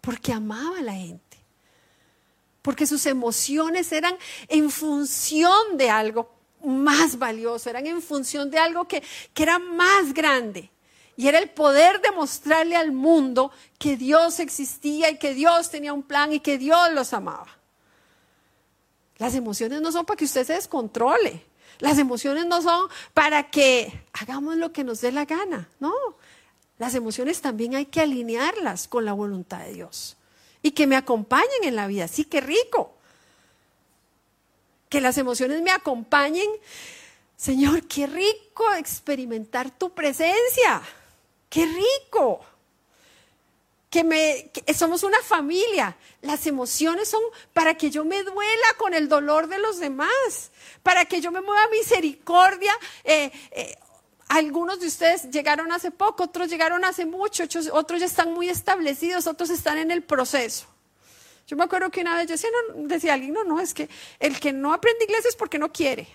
[0.01, 1.39] Porque amaba a la gente.
[2.61, 4.17] Porque sus emociones eran
[4.49, 6.33] en función de algo
[6.65, 9.03] más valioso, eran en función de algo que,
[9.35, 10.71] que era más grande.
[11.17, 16.03] Y era el poder demostrarle al mundo que Dios existía y que Dios tenía un
[16.03, 17.59] plan y que Dios los amaba.
[19.19, 21.45] Las emociones no son para que usted se descontrole.
[21.79, 25.69] Las emociones no son para que hagamos lo que nos dé la gana.
[25.81, 25.93] No,
[26.79, 30.17] las emociones también hay que alinearlas con la voluntad de Dios.
[30.63, 32.09] Y que me acompañen en la vida.
[32.09, 32.95] Sí, qué rico.
[34.89, 36.49] Que las emociones me acompañen.
[37.37, 40.83] Señor, qué rico experimentar tu presencia.
[41.49, 42.41] Qué rico
[43.93, 45.95] que, me, somos una familia.
[46.23, 47.21] Las emociones son
[47.53, 50.51] para que yo me duela con el dolor de los demás,
[50.83, 52.73] para que yo me mueva misericordia.
[53.05, 53.77] Eh, eh,
[54.29, 59.27] algunos de ustedes llegaron hace poco, otros llegaron hace mucho, otros ya están muy establecidos,
[59.27, 60.67] otros están en el proceso.
[61.47, 63.91] Yo me acuerdo que una vez yo decía, no, decía alguien, no, no, es que
[64.21, 66.09] el que no aprende inglés es porque no quiere.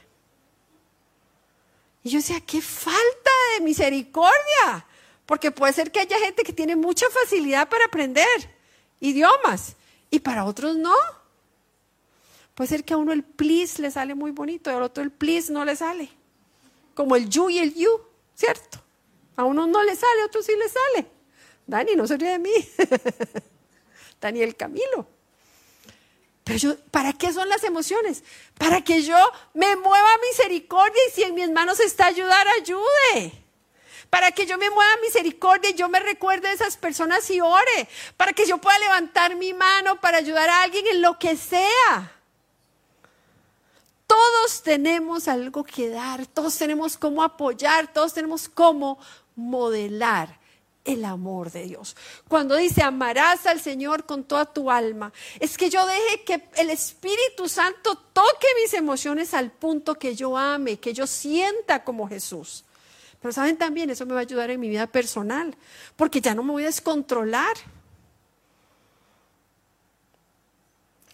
[2.01, 4.87] Y yo decía, qué falta de misericordia.
[5.27, 8.25] Porque puede ser que haya gente que tiene mucha facilidad para aprender
[9.01, 9.75] idiomas
[10.09, 10.95] y para otros no.
[12.55, 15.11] Puede ser que a uno el please le sale muy bonito y al otro el
[15.11, 16.09] please no le sale.
[16.95, 18.01] Como el you y el you,
[18.35, 18.81] ¿cierto?
[19.35, 21.07] A uno no le sale, a otro sí le sale.
[21.67, 22.53] Dani, no se ríe de mí.
[24.21, 25.07] Daniel Camilo.
[26.45, 28.23] Pero yo, ¿para qué son las emociones?
[28.57, 29.17] Para que yo
[29.53, 33.46] me mueva misericordia y si en mis manos está ayudar, ayude
[34.09, 37.87] para que yo me mueva misericordia y yo me recuerde de esas personas y ore,
[38.15, 42.13] para que yo pueda levantar mi mano para ayudar a alguien en lo que sea.
[44.07, 48.97] Todos tenemos algo que dar, todos tenemos cómo apoyar, todos tenemos cómo
[49.35, 50.39] modelar
[50.85, 51.95] el amor de Dios.
[52.29, 56.69] Cuando dice amarás al Señor con toda tu alma, es que yo deje que el
[56.69, 62.63] Espíritu Santo toque mis emociones al punto que yo ame, que yo sienta como Jesús.
[63.21, 65.55] Pero saben también, eso me va a ayudar en mi vida personal,
[65.95, 67.55] porque ya no me voy a descontrolar.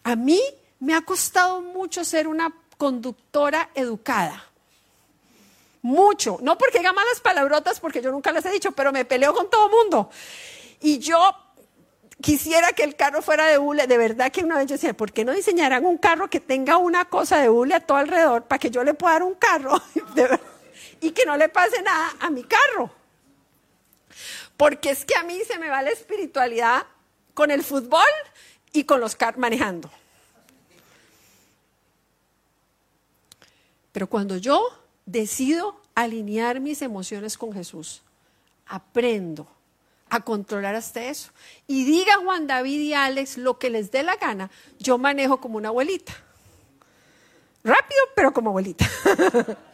[0.03, 0.41] A mí
[0.79, 4.45] me ha costado mucho ser una conductora educada.
[5.81, 6.37] Mucho.
[6.41, 9.49] No porque diga malas palabrotas, porque yo nunca las he dicho, pero me peleo con
[9.49, 10.09] todo mundo.
[10.81, 11.17] Y yo
[12.21, 13.87] quisiera que el carro fuera de hule.
[13.87, 16.77] De verdad que una vez yo decía, ¿por qué no diseñarán un carro que tenga
[16.77, 19.81] una cosa de hule a todo alrededor para que yo le pueda dar un carro?
[20.15, 20.52] De verdad
[21.01, 22.91] y que no le pase nada a mi carro.
[24.57, 26.85] Porque es que a mí se me va la espiritualidad
[27.33, 28.05] con el fútbol
[28.71, 29.89] y con los carros manejando.
[33.91, 34.67] Pero cuando yo
[35.05, 38.01] decido alinear mis emociones con Jesús,
[38.65, 39.47] aprendo
[40.09, 41.31] a controlar hasta eso.
[41.67, 45.57] Y diga Juan David y Alex lo que les dé la gana, yo manejo como
[45.57, 46.13] una abuelita.
[47.63, 48.89] Rápido, pero como abuelita.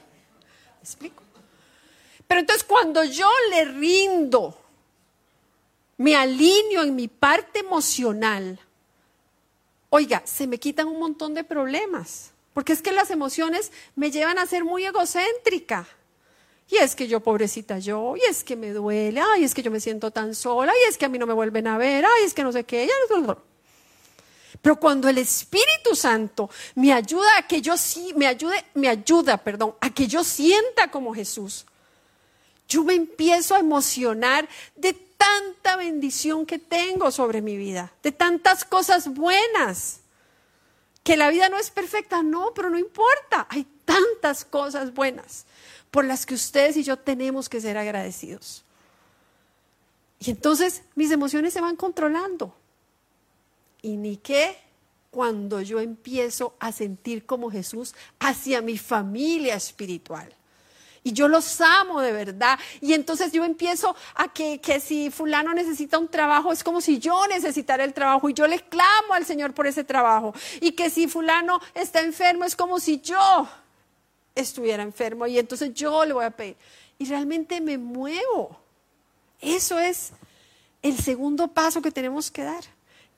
[0.89, 1.23] explico?
[2.27, 4.57] Pero entonces cuando yo le rindo,
[5.97, 8.59] me alineo en mi parte emocional,
[9.89, 12.31] oiga, se me quitan un montón de problemas.
[12.53, 15.87] Porque es que las emociones me llevan a ser muy egocéntrica.
[16.69, 19.71] Y es que yo, pobrecita yo, y es que me duele, ay, es que yo
[19.71, 22.25] me siento tan sola, y es que a mí no me vuelven a ver, ay,
[22.25, 22.87] es que no sé qué.
[24.61, 29.37] Pero cuando el Espíritu Santo me ayuda a que yo sí, me ayude, me ayuda,
[29.37, 31.65] perdón, a que yo sienta como Jesús,
[32.67, 38.63] yo me empiezo a emocionar de tanta bendición que tengo sobre mi vida, de tantas
[38.63, 40.01] cosas buenas.
[41.03, 43.47] Que la vida no es perfecta, no, pero no importa.
[43.49, 45.45] Hay tantas cosas buenas
[45.89, 48.63] por las que ustedes y yo tenemos que ser agradecidos.
[50.19, 52.53] Y entonces mis emociones se van controlando.
[53.81, 54.57] Y ni qué
[55.11, 60.33] cuando yo empiezo a sentir como Jesús hacia mi familia espiritual.
[61.03, 62.59] Y yo los amo de verdad.
[62.81, 66.99] Y entonces yo empiezo a que, que, si fulano necesita un trabajo, es como si
[66.99, 70.33] yo necesitara el trabajo y yo le clamo al Señor por ese trabajo.
[70.61, 73.47] Y que si fulano está enfermo, es como si yo
[74.35, 76.57] estuviera enfermo y entonces yo le voy a pedir.
[76.97, 78.59] Y realmente me muevo.
[79.39, 80.11] Eso es
[80.81, 82.63] el segundo paso que tenemos que dar.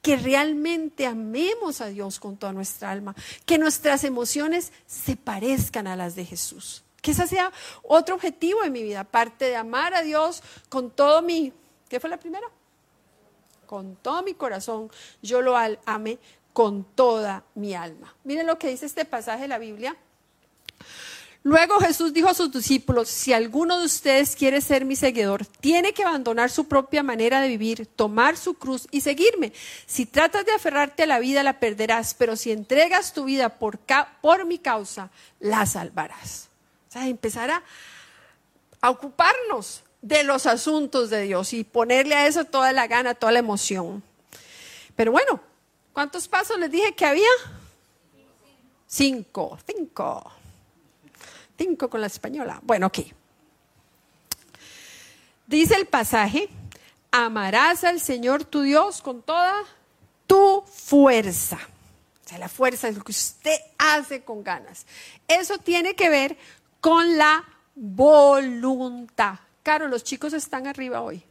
[0.01, 3.15] Que realmente amemos a Dios con toda nuestra alma.
[3.45, 6.83] Que nuestras emociones se parezcan a las de Jesús.
[7.01, 7.51] Que ese sea
[7.83, 9.01] otro objetivo de mi vida.
[9.01, 11.53] Aparte de amar a Dios con todo mi...
[11.89, 12.47] ¿Qué fue la primera?
[13.65, 14.89] Con todo mi corazón.
[15.21, 16.19] Yo lo ame
[16.53, 18.15] con toda mi alma.
[18.23, 19.95] Miren lo que dice este pasaje de la Biblia.
[21.43, 25.91] Luego Jesús dijo a sus discípulos, si alguno de ustedes quiere ser mi seguidor, tiene
[25.91, 29.51] que abandonar su propia manera de vivir, tomar su cruz y seguirme.
[29.87, 33.79] Si tratas de aferrarte a la vida, la perderás, pero si entregas tu vida por,
[34.45, 36.49] mi causa, la salvarás.
[36.89, 37.63] O sea, empezar a,
[38.79, 43.31] a ocuparnos de los asuntos de Dios y ponerle a eso toda la gana, toda
[43.31, 44.03] la emoción.
[44.95, 45.39] Pero bueno,
[45.91, 47.29] ¿cuántos pasos les dije que había?
[48.85, 50.40] Cinco, cinco.
[51.57, 52.59] Cinco con la española.
[52.63, 52.99] Bueno, ok.
[55.47, 56.49] Dice el pasaje,
[57.11, 59.53] amarás al Señor tu Dios con toda
[60.27, 61.59] tu fuerza.
[62.25, 64.85] O sea, la fuerza es lo que usted hace con ganas.
[65.27, 66.37] Eso tiene que ver
[66.79, 67.43] con la
[67.75, 69.39] voluntad.
[69.63, 71.23] Caro, los chicos están arriba hoy.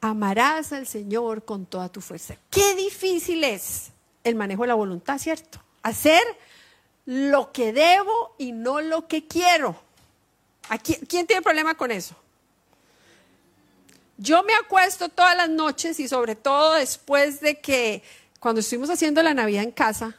[0.00, 2.36] Amarás al Señor con toda tu fuerza.
[2.50, 3.90] Qué difícil es
[4.22, 5.60] el manejo de la voluntad, ¿cierto?
[5.84, 6.24] Hacer
[7.06, 9.76] lo que debo y no lo que quiero.
[10.82, 12.16] ¿Quién tiene problema con eso?
[14.16, 18.02] Yo me acuesto todas las noches y sobre todo después de que
[18.40, 20.16] cuando estuvimos haciendo la Navidad en casa,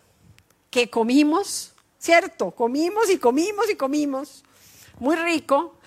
[0.69, 2.51] que comimos, ¿cierto?
[2.51, 4.43] Comimos y comimos y comimos,
[4.99, 5.77] muy rico,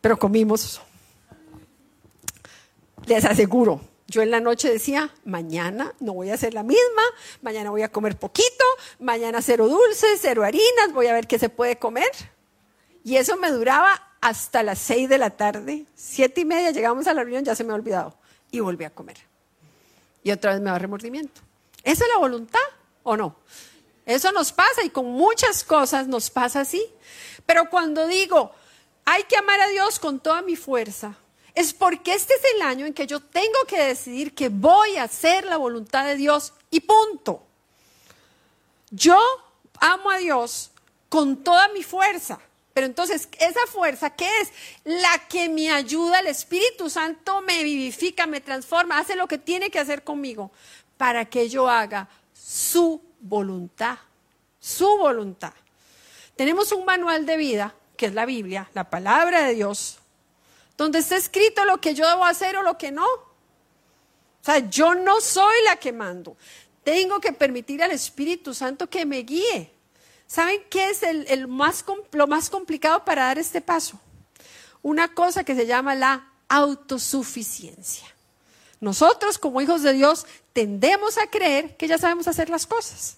[0.00, 0.80] pero comimos,
[3.06, 7.02] les aseguro, yo en la noche decía, mañana no voy a hacer la misma,
[7.42, 8.64] mañana voy a comer poquito,
[9.00, 12.10] mañana cero dulces, cero harinas, voy a ver qué se puede comer.
[13.02, 17.14] Y eso me duraba hasta las seis de la tarde, siete y media, llegamos a
[17.14, 18.16] la reunión, ya se me ha olvidado,
[18.50, 19.16] y volví a comer.
[20.22, 21.40] Y otra vez me da remordimiento.
[21.82, 22.60] ¿Esa es la voluntad
[23.02, 23.36] o no?
[24.04, 26.84] Eso nos pasa y con muchas cosas nos pasa así.
[27.44, 28.52] Pero cuando digo,
[29.04, 31.16] hay que amar a Dios con toda mi fuerza,
[31.56, 35.04] es porque este es el año en que yo tengo que decidir que voy a
[35.04, 37.42] hacer la voluntad de Dios y punto.
[38.90, 39.18] Yo
[39.80, 40.70] amo a Dios
[41.08, 42.38] con toda mi fuerza.
[42.74, 44.52] Pero entonces, esa fuerza, ¿qué es?
[44.84, 49.70] La que me ayuda, el Espíritu Santo me vivifica, me transforma, hace lo que tiene
[49.70, 50.52] que hacer conmigo
[50.98, 53.96] para que yo haga su voluntad,
[54.60, 55.54] su voluntad.
[56.36, 60.00] Tenemos un manual de vida, que es la Biblia, la palabra de Dios,
[60.76, 63.06] donde está escrito lo que yo debo hacer o lo que no.
[63.06, 66.36] O sea, yo no soy la que mando.
[66.84, 69.72] Tengo que permitir al Espíritu Santo que me guíe.
[70.26, 73.98] ¿Saben qué es el, más, lo más complicado para dar este paso?
[74.82, 78.06] Una cosa que se llama la autosuficiencia.
[78.80, 83.16] Nosotros como hijos de Dios tendemos a creer que ya sabemos hacer las cosas.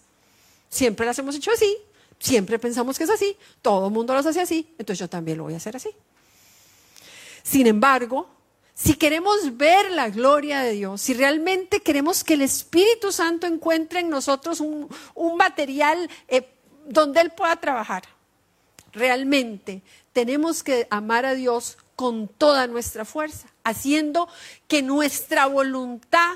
[0.71, 1.77] Siempre las hemos hecho así,
[2.19, 5.45] siempre pensamos que es así, todo el mundo las hace así, entonces yo también lo
[5.45, 5.91] voy a hacer así.
[7.49, 8.29] Sin embargo,
[8.75, 14.01] si queremos ver la gloria de Dios, si realmente queremos que el Espíritu Santo encuentre
[14.01, 14.87] en nosotros un,
[15.39, 16.47] material eh,
[16.85, 18.03] donde Él pueda trabajar,
[18.93, 19.81] realmente
[20.13, 24.29] tenemos que amar a Dios con toda nuestra fuerza, haciendo
[24.67, 26.35] que nuestra voluntad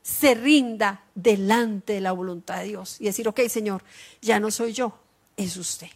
[0.00, 3.84] se rinda delante de la voluntad de Dios y decir, ok Señor,
[4.22, 4.98] ya no soy yo,
[5.36, 5.90] es usted.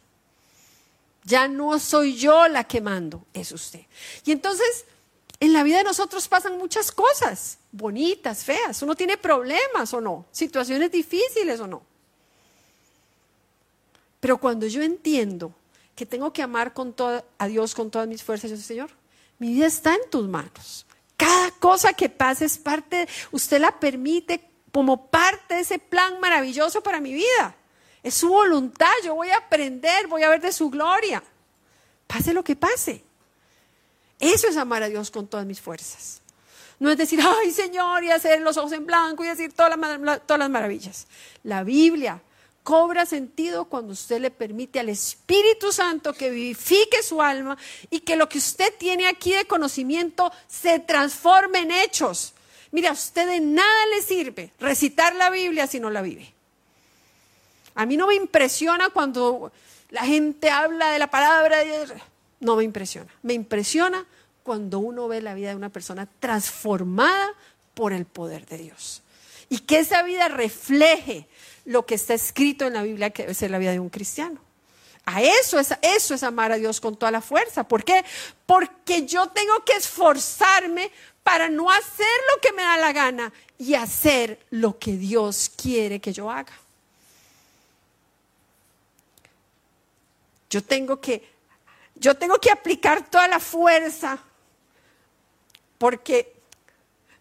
[1.28, 3.82] Ya no soy yo la que mando, es usted.
[4.24, 4.86] Y entonces,
[5.40, 8.80] en la vida de nosotros pasan muchas cosas, bonitas, feas.
[8.80, 11.82] Uno tiene problemas o no, situaciones difíciles o no.
[14.20, 15.52] Pero cuando yo entiendo
[15.94, 16.94] que tengo que amar con
[17.36, 18.90] a Dios con todas mis fuerzas, yo soy Señor,
[19.38, 20.86] mi vida está en tus manos.
[21.18, 26.82] Cada cosa que pase es parte, usted la permite como parte de ese plan maravilloso
[26.82, 27.54] para mi vida.
[28.02, 31.22] Es su voluntad, yo voy a aprender, voy a ver de su gloria.
[32.06, 33.02] Pase lo que pase.
[34.20, 36.20] Eso es amar a Dios con todas mis fuerzas.
[36.78, 40.50] No es decir, ay Señor, y hacer los ojos en blanco y decir todas las,
[40.50, 41.06] maravillas.
[41.42, 42.22] La Biblia
[42.62, 47.56] cobra sentido cuando usted le permite al Espíritu Santo que vivifique su alma
[47.90, 52.34] y que lo que usted tiene aquí de conocimiento se transforme en hechos.
[52.70, 56.34] Mira, a usted de nada le sirve recitar la Biblia si no la vive.
[57.78, 59.52] A mí no me impresiona cuando
[59.90, 61.58] la gente habla de la palabra.
[62.40, 63.08] No me impresiona.
[63.22, 64.04] Me impresiona
[64.42, 67.32] cuando uno ve la vida de una persona transformada
[67.74, 69.02] por el poder de Dios.
[69.48, 71.28] Y que esa vida refleje
[71.66, 74.40] lo que está escrito en la Biblia, que debe ser la vida de un cristiano.
[75.04, 77.62] A eso es, eso es amar a Dios con toda la fuerza.
[77.62, 78.04] ¿Por qué?
[78.44, 80.90] Porque yo tengo que esforzarme
[81.22, 86.00] para no hacer lo que me da la gana y hacer lo que Dios quiere
[86.00, 86.52] que yo haga.
[90.50, 91.28] Yo tengo que,
[91.94, 94.18] yo tengo que aplicar toda la fuerza
[95.78, 96.34] porque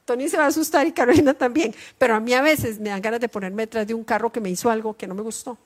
[0.05, 3.01] Tony se va a asustar y Carolina también, pero a mí a veces me dan
[3.01, 5.57] ganas de ponerme detrás de un carro que me hizo algo que no me gustó.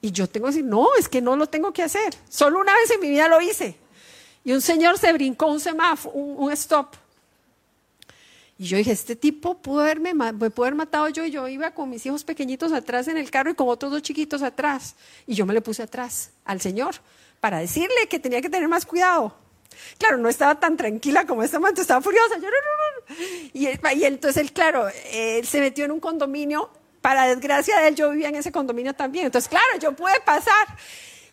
[0.00, 2.14] Y yo tengo que decir, no, es que no lo tengo que hacer.
[2.28, 3.76] Solo una vez en mi vida lo hice.
[4.44, 6.94] Y un señor se brincó un semáforo, un, stop.
[8.58, 11.72] Y yo dije, este tipo pudo haberme, me pudo haber matado yo y yo iba
[11.72, 14.96] con mis hijos pequeñitos atrás en el carro y con otros dos chiquitos atrás.
[15.26, 16.94] Y yo me le puse atrás al señor
[17.40, 19.36] para decirle que tenía que tener más cuidado.
[19.98, 22.36] Claro, no estaba tan tranquila como este momento, estaba furiosa.
[23.52, 26.70] y, y, entonces él, claro, él se metió en un condominio.
[27.02, 29.26] Para desgracia de él, yo vivía en ese condominio también.
[29.26, 30.66] Entonces, claro, yo pude pasar.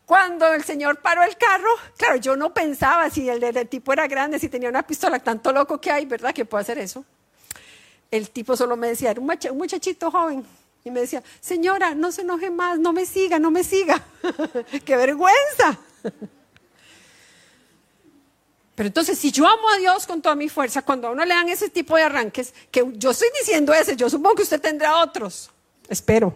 [0.05, 4.37] Cuando el señor paró el carro, claro, yo no pensaba si el, tipo era grande,
[4.37, 6.33] si tenía una pistola, tanto loco que hay, ¿verdad?
[6.33, 7.05] Que puede hacer eso.
[8.11, 10.45] El tipo solo me decía, era un muchachito joven,
[10.83, 14.03] y me decía, señora, no se enoje más, no me siga, no me siga.
[14.85, 15.79] ¡Qué vergüenza!
[18.75, 21.33] Pero entonces, si yo amo a Dios con toda mi fuerza, cuando a uno le
[21.33, 24.97] dan ese tipo de arranques, que yo estoy diciendo ese, yo supongo que usted tendrá
[24.97, 25.51] otros,
[25.87, 26.35] espero.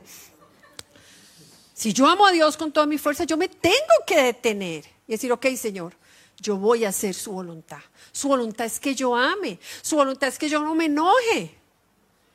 [1.78, 3.76] Si yo amo a Dios con toda mi fuerza, yo me tengo
[4.08, 5.96] que detener y decir, ok, Señor,
[6.40, 7.78] yo voy a hacer su voluntad.
[8.12, 11.56] Su voluntad es que yo ame, su voluntad es que yo no me enoje.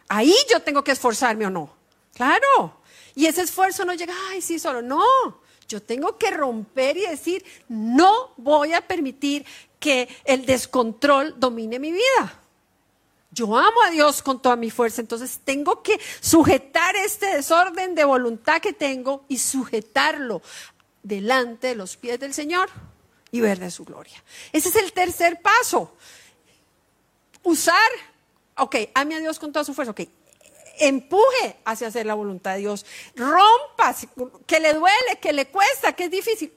[0.09, 1.74] Ahí yo tengo que esforzarme o no.
[2.14, 2.82] Claro.
[3.16, 4.80] Y ese esfuerzo no llega, ay, sí, solo.
[4.80, 5.03] No.
[5.66, 9.45] Yo tengo que romper y decir, no voy a permitir
[9.80, 12.41] que el descontrol domine mi vida.
[13.33, 18.05] Yo amo a Dios con toda mi fuerza, entonces tengo que sujetar este desorden de
[18.05, 20.43] voluntad que tengo y sujetarlo
[21.03, 22.68] delante de los pies del Señor
[23.30, 24.22] y ver de su gloria.
[24.53, 25.97] Ese es el tercer paso.
[27.43, 27.91] Usar,
[28.59, 30.03] ok, ame a Dios con toda su fuerza, ok,
[30.78, 32.85] empuje hacia hacer la voluntad de Dios,
[33.16, 33.97] rompa,
[34.47, 36.53] que le duele, que le cuesta, que es difícil.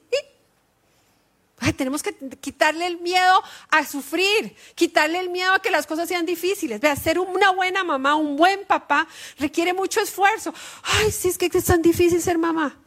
[1.76, 6.26] Tenemos que quitarle el miedo a sufrir, quitarle el miedo a que las cosas sean
[6.26, 6.80] difíciles.
[6.80, 10.52] Vea, ser una buena mamá, un buen papá, requiere mucho esfuerzo.
[10.82, 12.78] Ay, sí, es que es tan difícil ser mamá.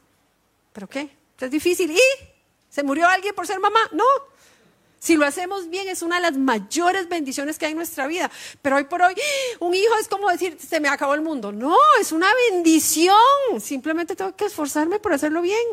[0.74, 1.10] ¿Pero qué?
[1.40, 1.92] Es difícil.
[1.92, 2.00] ¿Y?
[2.70, 3.80] ¿Se murió alguien por ser mamá?
[3.92, 4.04] No.
[5.00, 8.30] Si lo hacemos bien, es una de las mayores bendiciones que hay en nuestra vida.
[8.62, 9.16] Pero hoy por hoy,
[9.60, 11.52] un hijo es como decir, se me acabó el mundo.
[11.52, 13.18] No, es una bendición.
[13.60, 15.66] Simplemente tengo que esforzarme por hacerlo bien.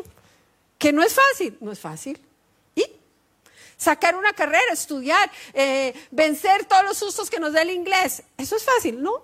[0.79, 1.57] Que no es fácil.
[1.59, 2.19] No es fácil
[3.77, 8.23] sacar una carrera, estudiar, eh, vencer todos los sustos que nos da el inglés.
[8.37, 9.23] Eso es fácil, ¿no?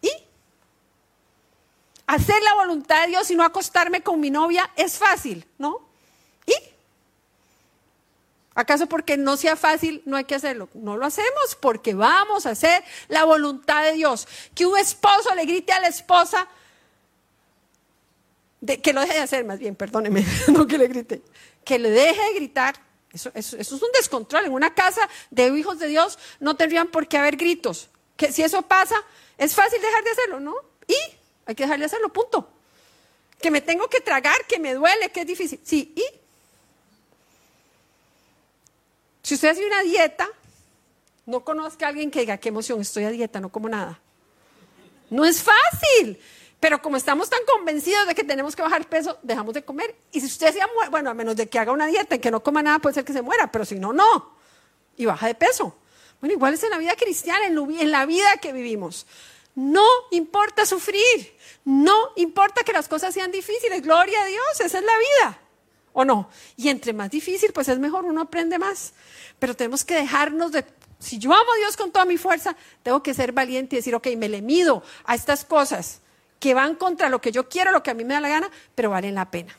[0.00, 0.10] ¿Y?
[2.06, 5.86] Hacer la voluntad de Dios y no acostarme con mi novia es fácil, ¿no?
[6.46, 6.54] ¿Y?
[8.54, 10.68] ¿Acaso porque no sea fácil no hay que hacerlo?
[10.74, 14.26] No lo hacemos porque vamos a hacer la voluntad de Dios.
[14.54, 16.48] Que un esposo le grite a la esposa,
[18.82, 21.22] que lo deje de hacer más bien, perdóneme, no que le grite,
[21.64, 24.46] que le deje de gritar eso, es un descontrol.
[24.46, 27.88] En una casa de hijos de Dios no tendrían por qué haber gritos.
[28.16, 28.96] Que si eso pasa,
[29.38, 30.54] es fácil dejar de hacerlo, ¿no?
[30.86, 30.96] Y
[31.46, 32.48] hay que dejar de hacerlo, punto.
[33.40, 35.60] Que me tengo que tragar, que me duele, que es difícil.
[35.62, 36.04] Sí, y
[39.22, 40.28] si usted hace una dieta,
[41.26, 43.98] no conozca a alguien que diga, qué emoción, estoy a dieta, no como nada.
[45.10, 46.20] No es fácil.
[46.64, 49.94] Pero como estamos tan convencidos de que tenemos que bajar peso, dejamos de comer.
[50.12, 52.30] Y si usted se muere, bueno, a menos de que haga una dieta en que
[52.30, 54.34] no coma nada, puede ser que se muera, pero si no, no.
[54.96, 55.76] Y baja de peso.
[56.20, 59.06] Bueno, igual es en la vida cristiana, en la vida que vivimos.
[59.54, 61.36] No importa sufrir,
[61.66, 65.38] no importa que las cosas sean difíciles, gloria a Dios, esa es la vida.
[65.92, 66.30] ¿O no?
[66.56, 68.94] Y entre más difícil, pues es mejor, uno aprende más.
[69.38, 70.64] Pero tenemos que dejarnos de
[70.98, 73.94] si yo amo a Dios con toda mi fuerza, tengo que ser valiente y decir,
[73.94, 76.00] ok, me le mido a estas cosas
[76.44, 78.50] que van contra lo que yo quiero, lo que a mí me da la gana,
[78.74, 79.56] pero valen la pena.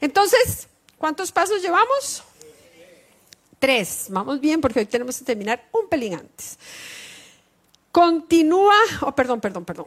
[0.00, 2.22] Entonces, ¿cuántos pasos llevamos?
[3.58, 4.06] Tres.
[4.08, 6.60] Vamos bien porque hoy tenemos que terminar un pelín antes.
[7.90, 9.86] Continúa, oh, perdón, perdón, perdón.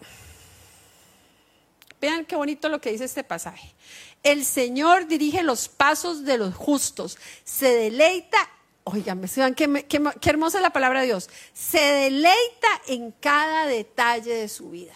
[2.02, 3.74] Vean qué bonito lo que dice este pasaje.
[4.22, 8.50] El Señor dirige los pasos de los justos, se deleita,
[8.84, 13.68] oigan, vean qué, qué, qué hermosa es la palabra de Dios, se deleita en cada
[13.68, 14.96] detalle de su vida.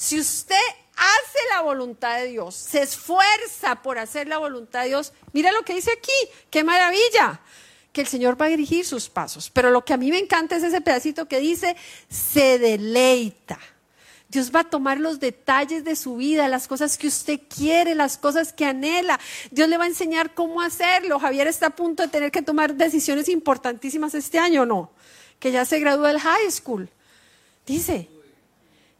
[0.00, 0.54] Si usted
[0.94, 5.64] hace la voluntad de Dios, se esfuerza por hacer la voluntad de Dios, mira lo
[5.64, 6.12] que dice aquí,
[6.50, 7.40] qué maravilla,
[7.92, 9.50] que el Señor va a dirigir sus pasos.
[9.50, 11.74] Pero lo que a mí me encanta es ese pedacito que dice,
[12.08, 13.58] se deleita.
[14.28, 18.18] Dios va a tomar los detalles de su vida, las cosas que usted quiere, las
[18.18, 19.18] cosas que anhela.
[19.50, 21.18] Dios le va a enseñar cómo hacerlo.
[21.18, 24.92] Javier está a punto de tener que tomar decisiones importantísimas este año, ¿no?
[25.40, 26.88] Que ya se graduó del high school.
[27.66, 28.08] Dice,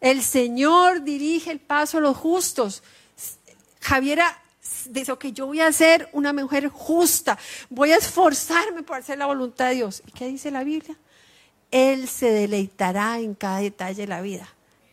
[0.00, 2.82] el Señor dirige el paso a los justos.
[3.80, 4.40] Javiera
[4.86, 7.38] dice, ok, yo voy a ser una mujer justa,
[7.70, 10.02] voy a esforzarme por hacer la voluntad de Dios.
[10.06, 10.96] ¿Y qué dice la Biblia?
[11.70, 14.48] Él se deleitará en cada detalle de la vida.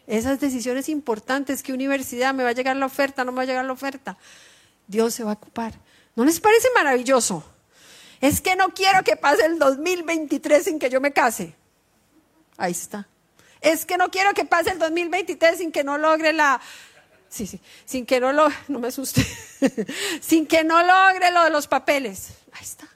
[0.07, 3.23] Esas decisiones importantes, ¿qué universidad me va a llegar la oferta?
[3.23, 4.17] ¿No me va a llegar la oferta?
[4.87, 5.73] Dios se va a ocupar.
[6.15, 7.43] ¿No les parece maravilloso?
[8.21, 11.55] Es que no quiero que pase el 2023 sin que yo me case.
[12.57, 13.07] Ahí está.
[13.61, 16.61] Es que no quiero que pase el 2023 sin que no logre la...
[17.29, 18.47] Sí, sí, sin que no lo...
[18.67, 19.25] No me asuste.
[20.21, 22.29] sin que no logre lo de los papeles.
[22.53, 22.87] Ahí está.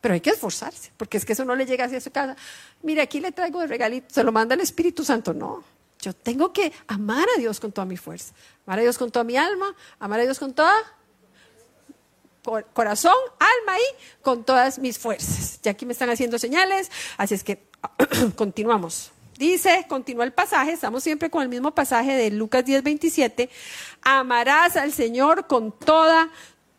[0.00, 2.36] Pero hay que esforzarse, porque es que eso no le llega hacia su casa.
[2.82, 5.34] Mire, aquí le traigo de regalito, se lo manda el Espíritu Santo.
[5.34, 5.64] No,
[6.00, 8.32] yo tengo que amar a Dios con toda mi fuerza,
[8.64, 10.72] amar a Dios con toda mi alma, amar a Dios con toda
[12.72, 15.60] corazón, alma y con todas mis fuerzas.
[15.62, 17.68] Ya aquí me están haciendo señales, así es que
[18.36, 19.10] continuamos.
[19.38, 23.48] Dice, continúa el pasaje, estamos siempre con el mismo pasaje de Lucas 10, 27.
[24.02, 26.28] Amarás al Señor con toda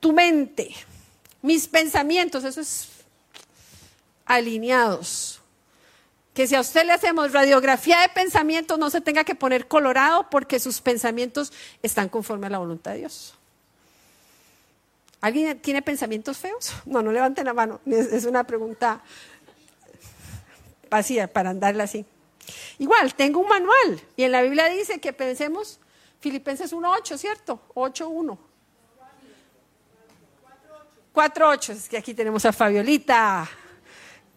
[0.01, 0.75] tu mente.
[1.41, 2.89] Mis pensamientos, eso es
[4.25, 5.39] alineados.
[6.33, 10.29] Que si a usted le hacemos radiografía de pensamientos, no se tenga que poner colorado
[10.29, 13.35] porque sus pensamientos están conforme a la voluntad de Dios.
[15.21, 16.73] ¿Alguien tiene pensamientos feos?
[16.85, 17.79] No, no levanten la mano.
[17.85, 19.01] Es una pregunta
[20.89, 22.05] vacía para andarla así.
[22.77, 25.79] Igual, tengo un manual y en la Biblia dice que pensemos
[26.19, 27.61] Filipenses 1.8, ¿cierto?
[27.75, 28.37] 8.1.
[31.13, 33.49] 4.8, es que aquí tenemos a Fabiolita.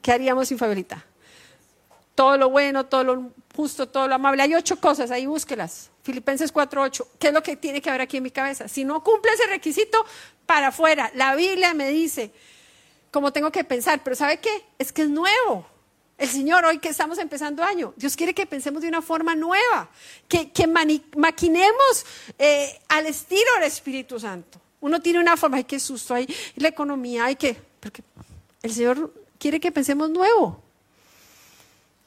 [0.00, 1.04] ¿Qué haríamos sin Fabiola?
[2.14, 4.42] Todo lo bueno, todo lo justo, todo lo amable.
[4.42, 5.90] Hay ocho cosas, ahí búsquelas.
[6.02, 7.06] Filipenses 4.8.
[7.18, 8.68] ¿Qué es lo que tiene que haber aquí en mi cabeza?
[8.68, 10.04] Si no cumple ese requisito,
[10.44, 11.10] para afuera.
[11.14, 12.32] La Biblia me dice
[13.10, 14.64] cómo tengo que pensar, pero ¿sabe qué?
[14.78, 15.66] Es que es nuevo.
[16.18, 19.90] El Señor, hoy que estamos empezando año, Dios quiere que pensemos de una forma nueva,
[20.28, 20.50] que,
[21.16, 22.06] maquinemos
[22.38, 24.60] eh, al estilo del Espíritu Santo.
[24.80, 27.56] Uno tiene una forma, hay que susto, hay la economía, hay que...
[27.80, 28.02] Porque
[28.62, 30.62] el Señor quiere que pensemos nuevo.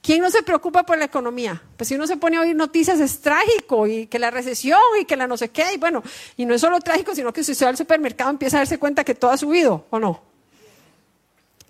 [0.01, 1.61] ¿Quién no se preocupa por la economía?
[1.75, 5.05] Pues si uno se pone a oír noticias es trágico y que la recesión y
[5.05, 6.03] que la no sé qué, y bueno,
[6.37, 8.77] y no es solo trágico, sino que si usted va al supermercado empieza a darse
[8.77, 10.21] cuenta que todo ha subido, ¿o no?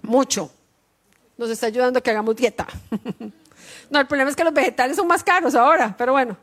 [0.02, 0.52] Mucho.
[1.38, 2.68] Nos está ayudando a que hagamos dieta.
[3.90, 6.38] no, el problema es que los vegetales son más caros ahora, pero bueno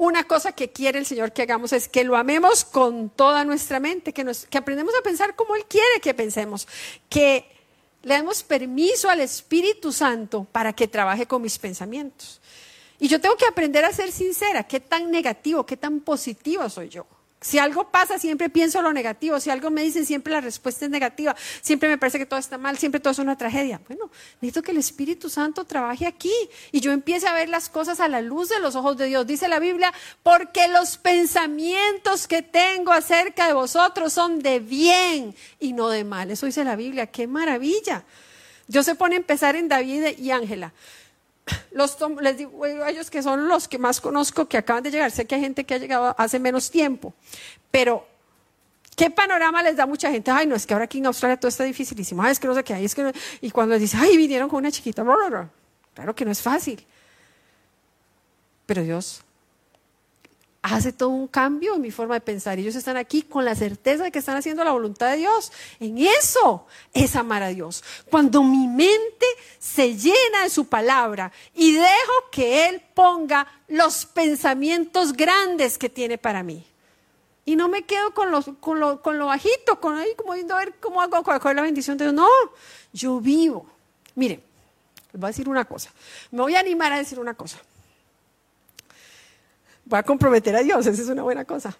[0.00, 3.80] una cosa que quiere el Señor que hagamos es que lo amemos con toda nuestra
[3.80, 6.66] mente, que, nos, que aprendemos a pensar como Él quiere que pensemos,
[7.10, 7.44] que
[8.02, 12.40] le demos permiso al Espíritu Santo para que trabaje con mis pensamientos.
[12.98, 16.88] Y yo tengo que aprender a ser sincera, qué tan negativo, qué tan positivo soy
[16.88, 17.06] yo.
[17.42, 19.40] Si algo pasa, siempre pienso lo negativo.
[19.40, 21.34] Si algo me dicen, siempre la respuesta es negativa.
[21.62, 23.80] Siempre me parece que todo está mal, siempre todo es una tragedia.
[23.88, 24.10] Bueno,
[24.42, 26.34] necesito que el Espíritu Santo trabaje aquí
[26.70, 29.26] y yo empiece a ver las cosas a la luz de los ojos de Dios.
[29.26, 29.90] Dice la Biblia,
[30.22, 36.30] porque los pensamientos que tengo acerca de vosotros son de bien y no de mal.
[36.30, 37.06] Eso dice la Biblia.
[37.06, 38.04] ¡Qué maravilla!
[38.68, 40.74] Dios se pone a empezar en David y Ángela
[41.72, 45.10] los les digo a ellos que son los que más conozco que acaban de llegar.
[45.10, 47.14] Sé que hay gente que ha llegado hace menos tiempo,
[47.70, 48.06] pero
[48.96, 50.30] ¿qué panorama les da mucha gente?
[50.30, 52.22] Ay, no, es que ahora aquí en Australia todo está dificilísimo.
[52.22, 52.84] Ay, es que no sé qué hay.
[52.84, 55.04] Es que Y cuando les dice, ay, vinieron con una chiquita,
[55.94, 56.84] claro que no es fácil.
[58.66, 59.22] Pero Dios
[60.62, 62.58] hace todo un cambio en mi forma de pensar.
[62.58, 65.52] Ellos están aquí con la certeza de que están haciendo la voluntad de Dios.
[65.78, 67.82] En eso es amar a Dios.
[68.10, 69.26] Cuando mi mente
[69.58, 76.18] se llena de su palabra y dejo que Él ponga los pensamientos grandes que tiene
[76.18, 76.64] para mí.
[77.46, 78.30] Y no me quedo con,
[78.60, 81.62] con, lo, con lo bajito, con ahí como viendo a ver cómo hago con la
[81.62, 82.14] bendición de Dios.
[82.14, 82.28] No,
[82.92, 83.66] yo vivo.
[84.14, 84.40] Mire,
[85.12, 85.90] les voy a decir una cosa.
[86.30, 87.58] Me voy a animar a decir una cosa
[89.90, 91.76] voy a comprometer a Dios, esa es una buena cosa.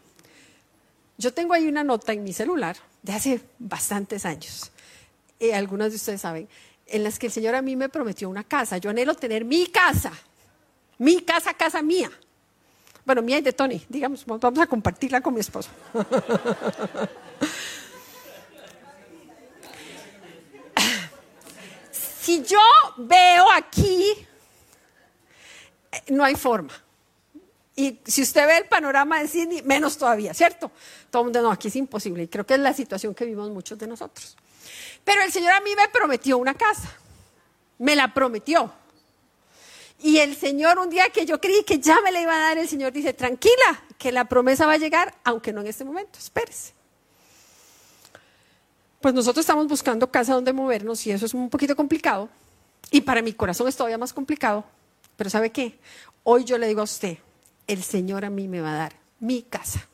[1.16, 4.72] Yo tengo ahí una nota en mi celular de hace bastantes años,
[5.38, 6.48] y algunos de ustedes saben,
[6.86, 8.78] en las que el Señor a mí me prometió una casa.
[8.78, 10.12] Yo anhelo tener mi casa,
[10.98, 12.10] mi casa, casa mía.
[13.06, 15.70] Bueno, mía y de Tony, digamos, vamos a compartirla con mi esposo.
[22.20, 22.58] si yo
[22.98, 24.26] veo aquí,
[25.92, 26.72] eh, no hay forma.
[27.80, 30.70] Y si usted ve el panorama de Sydney, menos todavía, ¿cierto?
[31.08, 32.24] Todo el mundo, no, aquí es imposible.
[32.24, 34.36] Y creo que es la situación que vivimos muchos de nosotros.
[35.02, 36.92] Pero el Señor a mí me prometió una casa.
[37.78, 38.70] Me la prometió.
[39.98, 42.58] Y el Señor, un día que yo creí que ya me la iba a dar,
[42.58, 46.18] el Señor dice, tranquila, que la promesa va a llegar, aunque no en este momento,
[46.18, 46.74] espérese.
[49.00, 52.28] Pues nosotros estamos buscando casa donde movernos y eso es un poquito complicado.
[52.90, 54.66] Y para mi corazón es todavía más complicado.
[55.16, 55.78] Pero ¿sabe qué?
[56.24, 57.16] Hoy yo le digo a usted,
[57.70, 59.86] el Señor a mí me va a dar mi casa.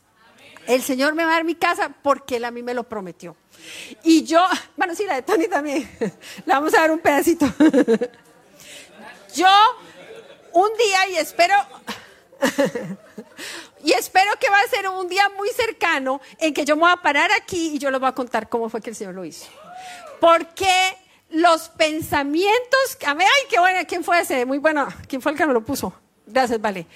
[0.66, 3.36] El Señor me va a dar mi casa porque Él a mí me lo prometió.
[4.02, 4.44] Y yo,
[4.76, 5.88] bueno, sí, la de Tony también.
[6.00, 6.10] Le
[6.46, 7.46] vamos a dar un pedacito.
[9.34, 9.48] Yo,
[10.54, 11.54] un día, y espero,
[13.84, 16.92] y espero que va a ser un día muy cercano en que yo me voy
[16.92, 19.26] a parar aquí y yo les voy a contar cómo fue que el Señor lo
[19.26, 19.46] hizo.
[20.20, 20.96] Porque
[21.28, 23.16] los pensamientos, ay,
[23.50, 24.46] qué buena, ¿quién fue ese?
[24.46, 25.92] Muy bueno, ¿quién fue el que me lo puso?
[26.26, 26.86] Gracias, vale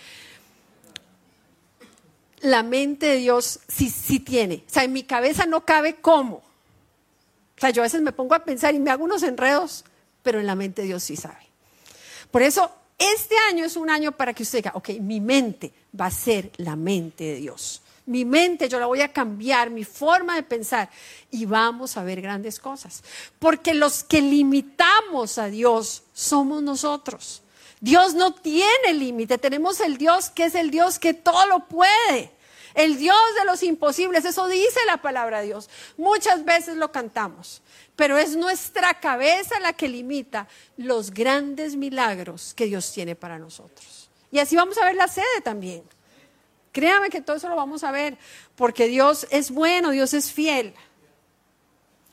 [2.41, 4.65] la mente de Dios sí, sí tiene.
[4.67, 6.37] O sea, en mi cabeza no cabe cómo.
[6.37, 9.85] O sea, yo a veces me pongo a pensar y me hago unos enredos,
[10.23, 11.47] pero en la mente de Dios sí sabe.
[12.31, 16.07] Por eso, este año es un año para que usted diga, ok, mi mente va
[16.07, 17.83] a ser la mente de Dios.
[18.07, 20.91] Mi mente yo la voy a cambiar, mi forma de pensar
[21.31, 23.03] y vamos a ver grandes cosas.
[23.39, 27.43] Porque los que limitamos a Dios somos nosotros.
[27.81, 32.31] Dios no tiene límite, tenemos el Dios que es el Dios que todo lo puede.
[32.75, 35.69] El Dios de los imposibles, eso dice la palabra de Dios.
[35.97, 37.63] Muchas veces lo cantamos,
[37.97, 44.09] pero es nuestra cabeza la que limita los grandes milagros que Dios tiene para nosotros.
[44.31, 45.83] Y así vamos a ver la sede también.
[46.73, 48.17] Créame que todo eso lo vamos a ver,
[48.55, 50.73] porque Dios es bueno, Dios es fiel.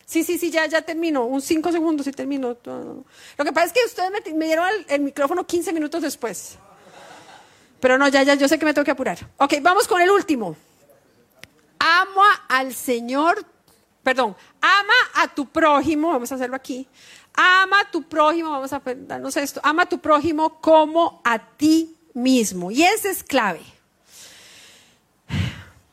[0.08, 1.26] Sí, sí, sí, ya, ya termino.
[1.26, 2.56] Un cinco segundos y termino.
[2.64, 6.58] Lo que pasa es que ustedes me, dieron el, micrófono 15 minutos después.
[7.82, 9.18] Pero no, ya, ya, yo sé que me tengo que apurar.
[9.36, 10.56] Ok, vamos con el último.
[11.78, 13.46] Ama al Señor,
[14.02, 16.88] perdón, ama a tu prójimo, vamos a hacerlo aquí.
[17.34, 19.60] Ama a tu prójimo, vamos a darnos esto.
[19.62, 22.72] Ama a tu prójimo como a ti mismo.
[22.72, 23.62] Y ese es clave.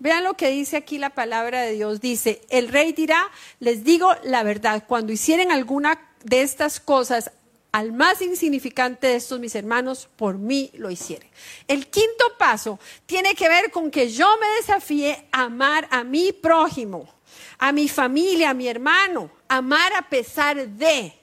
[0.04, 1.98] Vean lo que dice aquí la palabra de Dios.
[1.98, 3.26] Dice, el rey dirá,
[3.58, 7.30] les digo la verdad, cuando hicieren alguna de estas cosas
[7.72, 11.30] al más insignificante de estos mis hermanos, por mí lo hicieren.
[11.66, 16.32] El quinto paso tiene que ver con que yo me desafíe a amar a mi
[16.32, 17.08] prójimo,
[17.56, 21.14] a mi familia, a mi hermano, amar a pesar de.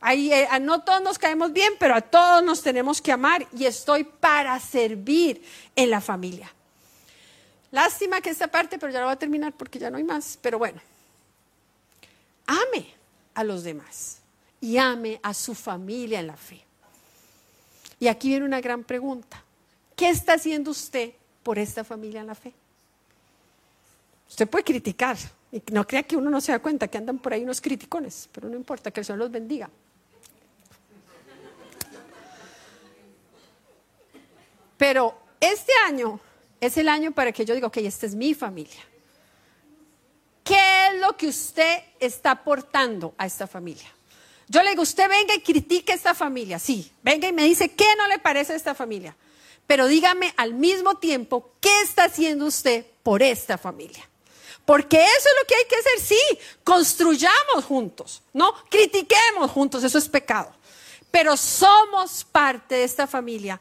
[0.00, 3.66] Ahí, eh, no todos nos caemos bien, pero a todos nos tenemos que amar y
[3.66, 5.44] estoy para servir
[5.76, 6.52] en la familia.
[7.70, 10.38] Lástima que esta parte, pero ya lo voy a terminar porque ya no hay más.
[10.40, 10.80] Pero bueno,
[12.46, 12.94] ame
[13.34, 14.18] a los demás
[14.60, 16.64] y ame a su familia en la fe.
[18.00, 19.42] Y aquí viene una gran pregunta.
[19.94, 21.12] ¿Qué está haciendo usted
[21.42, 22.52] por esta familia en la fe?
[24.28, 25.16] Usted puede criticar
[25.52, 28.28] y no crea que uno no se da cuenta que andan por ahí unos criticones,
[28.32, 29.68] pero no importa, que el Señor los bendiga.
[34.78, 36.18] Pero este año
[36.60, 38.80] es el año para que yo diga, ok, esta es mi familia.
[40.44, 43.88] ¿Qué es lo que usted está aportando a esta familia?
[44.48, 47.68] Yo le digo, usted venga y critique a esta familia, sí, venga y me dice
[47.68, 49.16] qué no le parece a esta familia,
[49.66, 54.08] pero dígame al mismo tiempo qué está haciendo usted por esta familia.
[54.64, 59.98] Porque eso es lo que hay que hacer, sí, construyamos juntos, no critiquemos juntos, eso
[59.98, 60.52] es pecado.
[61.12, 63.60] Pero somos parte de esta familia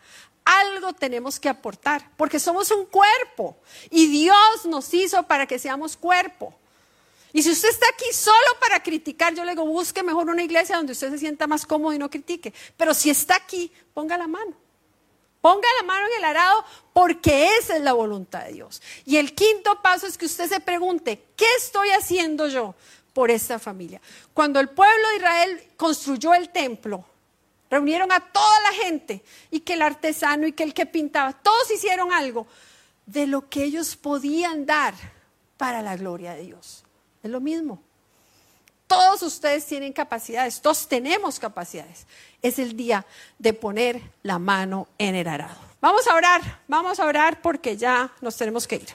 [0.49, 3.57] algo tenemos que aportar, porque somos un cuerpo
[3.91, 6.55] y Dios nos hizo para que seamos cuerpo.
[7.31, 10.77] Y si usted está aquí solo para criticar, yo le digo, busque mejor una iglesia
[10.77, 12.51] donde usted se sienta más cómodo y no critique.
[12.75, 14.55] Pero si está aquí, ponga la mano.
[15.39, 18.81] Ponga la mano en el arado porque esa es la voluntad de Dios.
[19.05, 22.73] Y el quinto paso es que usted se pregunte, ¿qué estoy haciendo yo
[23.13, 24.01] por esta familia?
[24.33, 27.05] Cuando el pueblo de Israel construyó el templo,
[27.69, 31.69] Reunieron a toda la gente y que el artesano y que el que pintaba, todos
[31.71, 32.47] hicieron algo
[33.05, 34.93] de lo que ellos podían dar
[35.57, 36.83] para la gloria de Dios.
[37.21, 37.81] Es lo mismo.
[38.87, 42.07] Todos ustedes tienen capacidades, todos tenemos capacidades.
[42.41, 43.05] Es el día
[43.37, 45.59] de poner la mano en el arado.
[45.79, 48.87] Vamos a orar, vamos a orar porque ya nos tenemos que ir.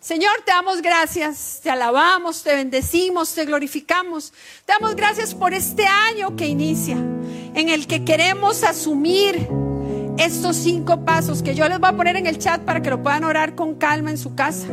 [0.00, 4.32] Señor, te damos gracias, te alabamos, te bendecimos, te glorificamos.
[4.64, 6.96] Te damos gracias por este año que inicia,
[7.54, 9.48] en el que queremos asumir
[10.18, 13.02] estos cinco pasos que yo les voy a poner en el chat para que lo
[13.02, 14.68] puedan orar con calma en su casa.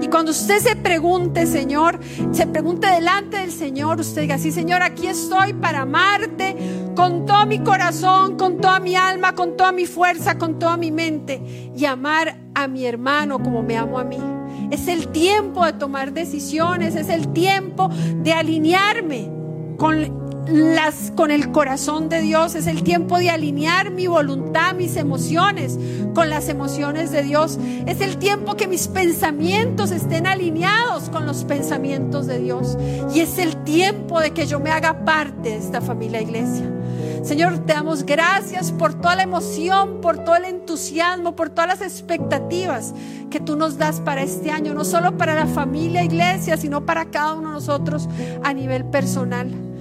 [0.00, 2.00] Y cuando usted se pregunte, Señor,
[2.32, 6.56] se pregunte delante del Señor, usted diga, sí, Señor, aquí estoy para amarte
[6.96, 10.90] con todo mi corazón, con toda mi alma, con toda mi fuerza, con toda mi
[10.90, 11.40] mente
[11.76, 14.18] y amar a mi hermano como me amo a mí.
[14.70, 19.30] Es el tiempo de tomar decisiones, es el tiempo de alinearme
[19.76, 22.54] con las, con el corazón de Dios.
[22.54, 25.78] Es el tiempo de alinear mi voluntad, mis emociones
[26.14, 27.58] con las emociones de Dios.
[27.86, 32.76] Es el tiempo que mis pensamientos estén alineados con los pensamientos de Dios.
[33.14, 36.70] Y es el tiempo de que yo me haga parte de esta familia iglesia.
[37.22, 41.80] Señor, te damos gracias por toda la emoción, por todo el entusiasmo, por todas las
[41.80, 42.94] expectativas
[43.30, 47.06] que tú nos das para este año, no solo para la familia iglesia, sino para
[47.06, 48.08] cada uno de nosotros
[48.42, 49.71] a nivel personal.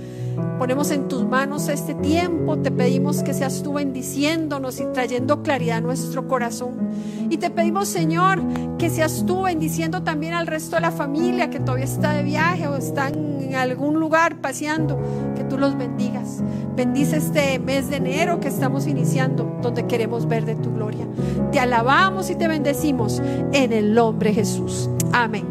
[0.57, 5.77] Ponemos en tus manos este tiempo, te pedimos que seas tú bendiciéndonos y trayendo claridad
[5.77, 6.89] a nuestro corazón.
[7.29, 8.41] Y te pedimos, Señor,
[8.77, 12.67] que seas tú bendiciendo también al resto de la familia que todavía está de viaje
[12.67, 14.99] o está en algún lugar paseando,
[15.35, 16.43] que tú los bendigas.
[16.75, 21.05] Bendice este mes de enero que estamos iniciando, donde queremos ver de tu gloria.
[21.51, 23.21] Te alabamos y te bendecimos
[23.51, 24.89] en el nombre de Jesús.
[25.11, 25.50] Amén.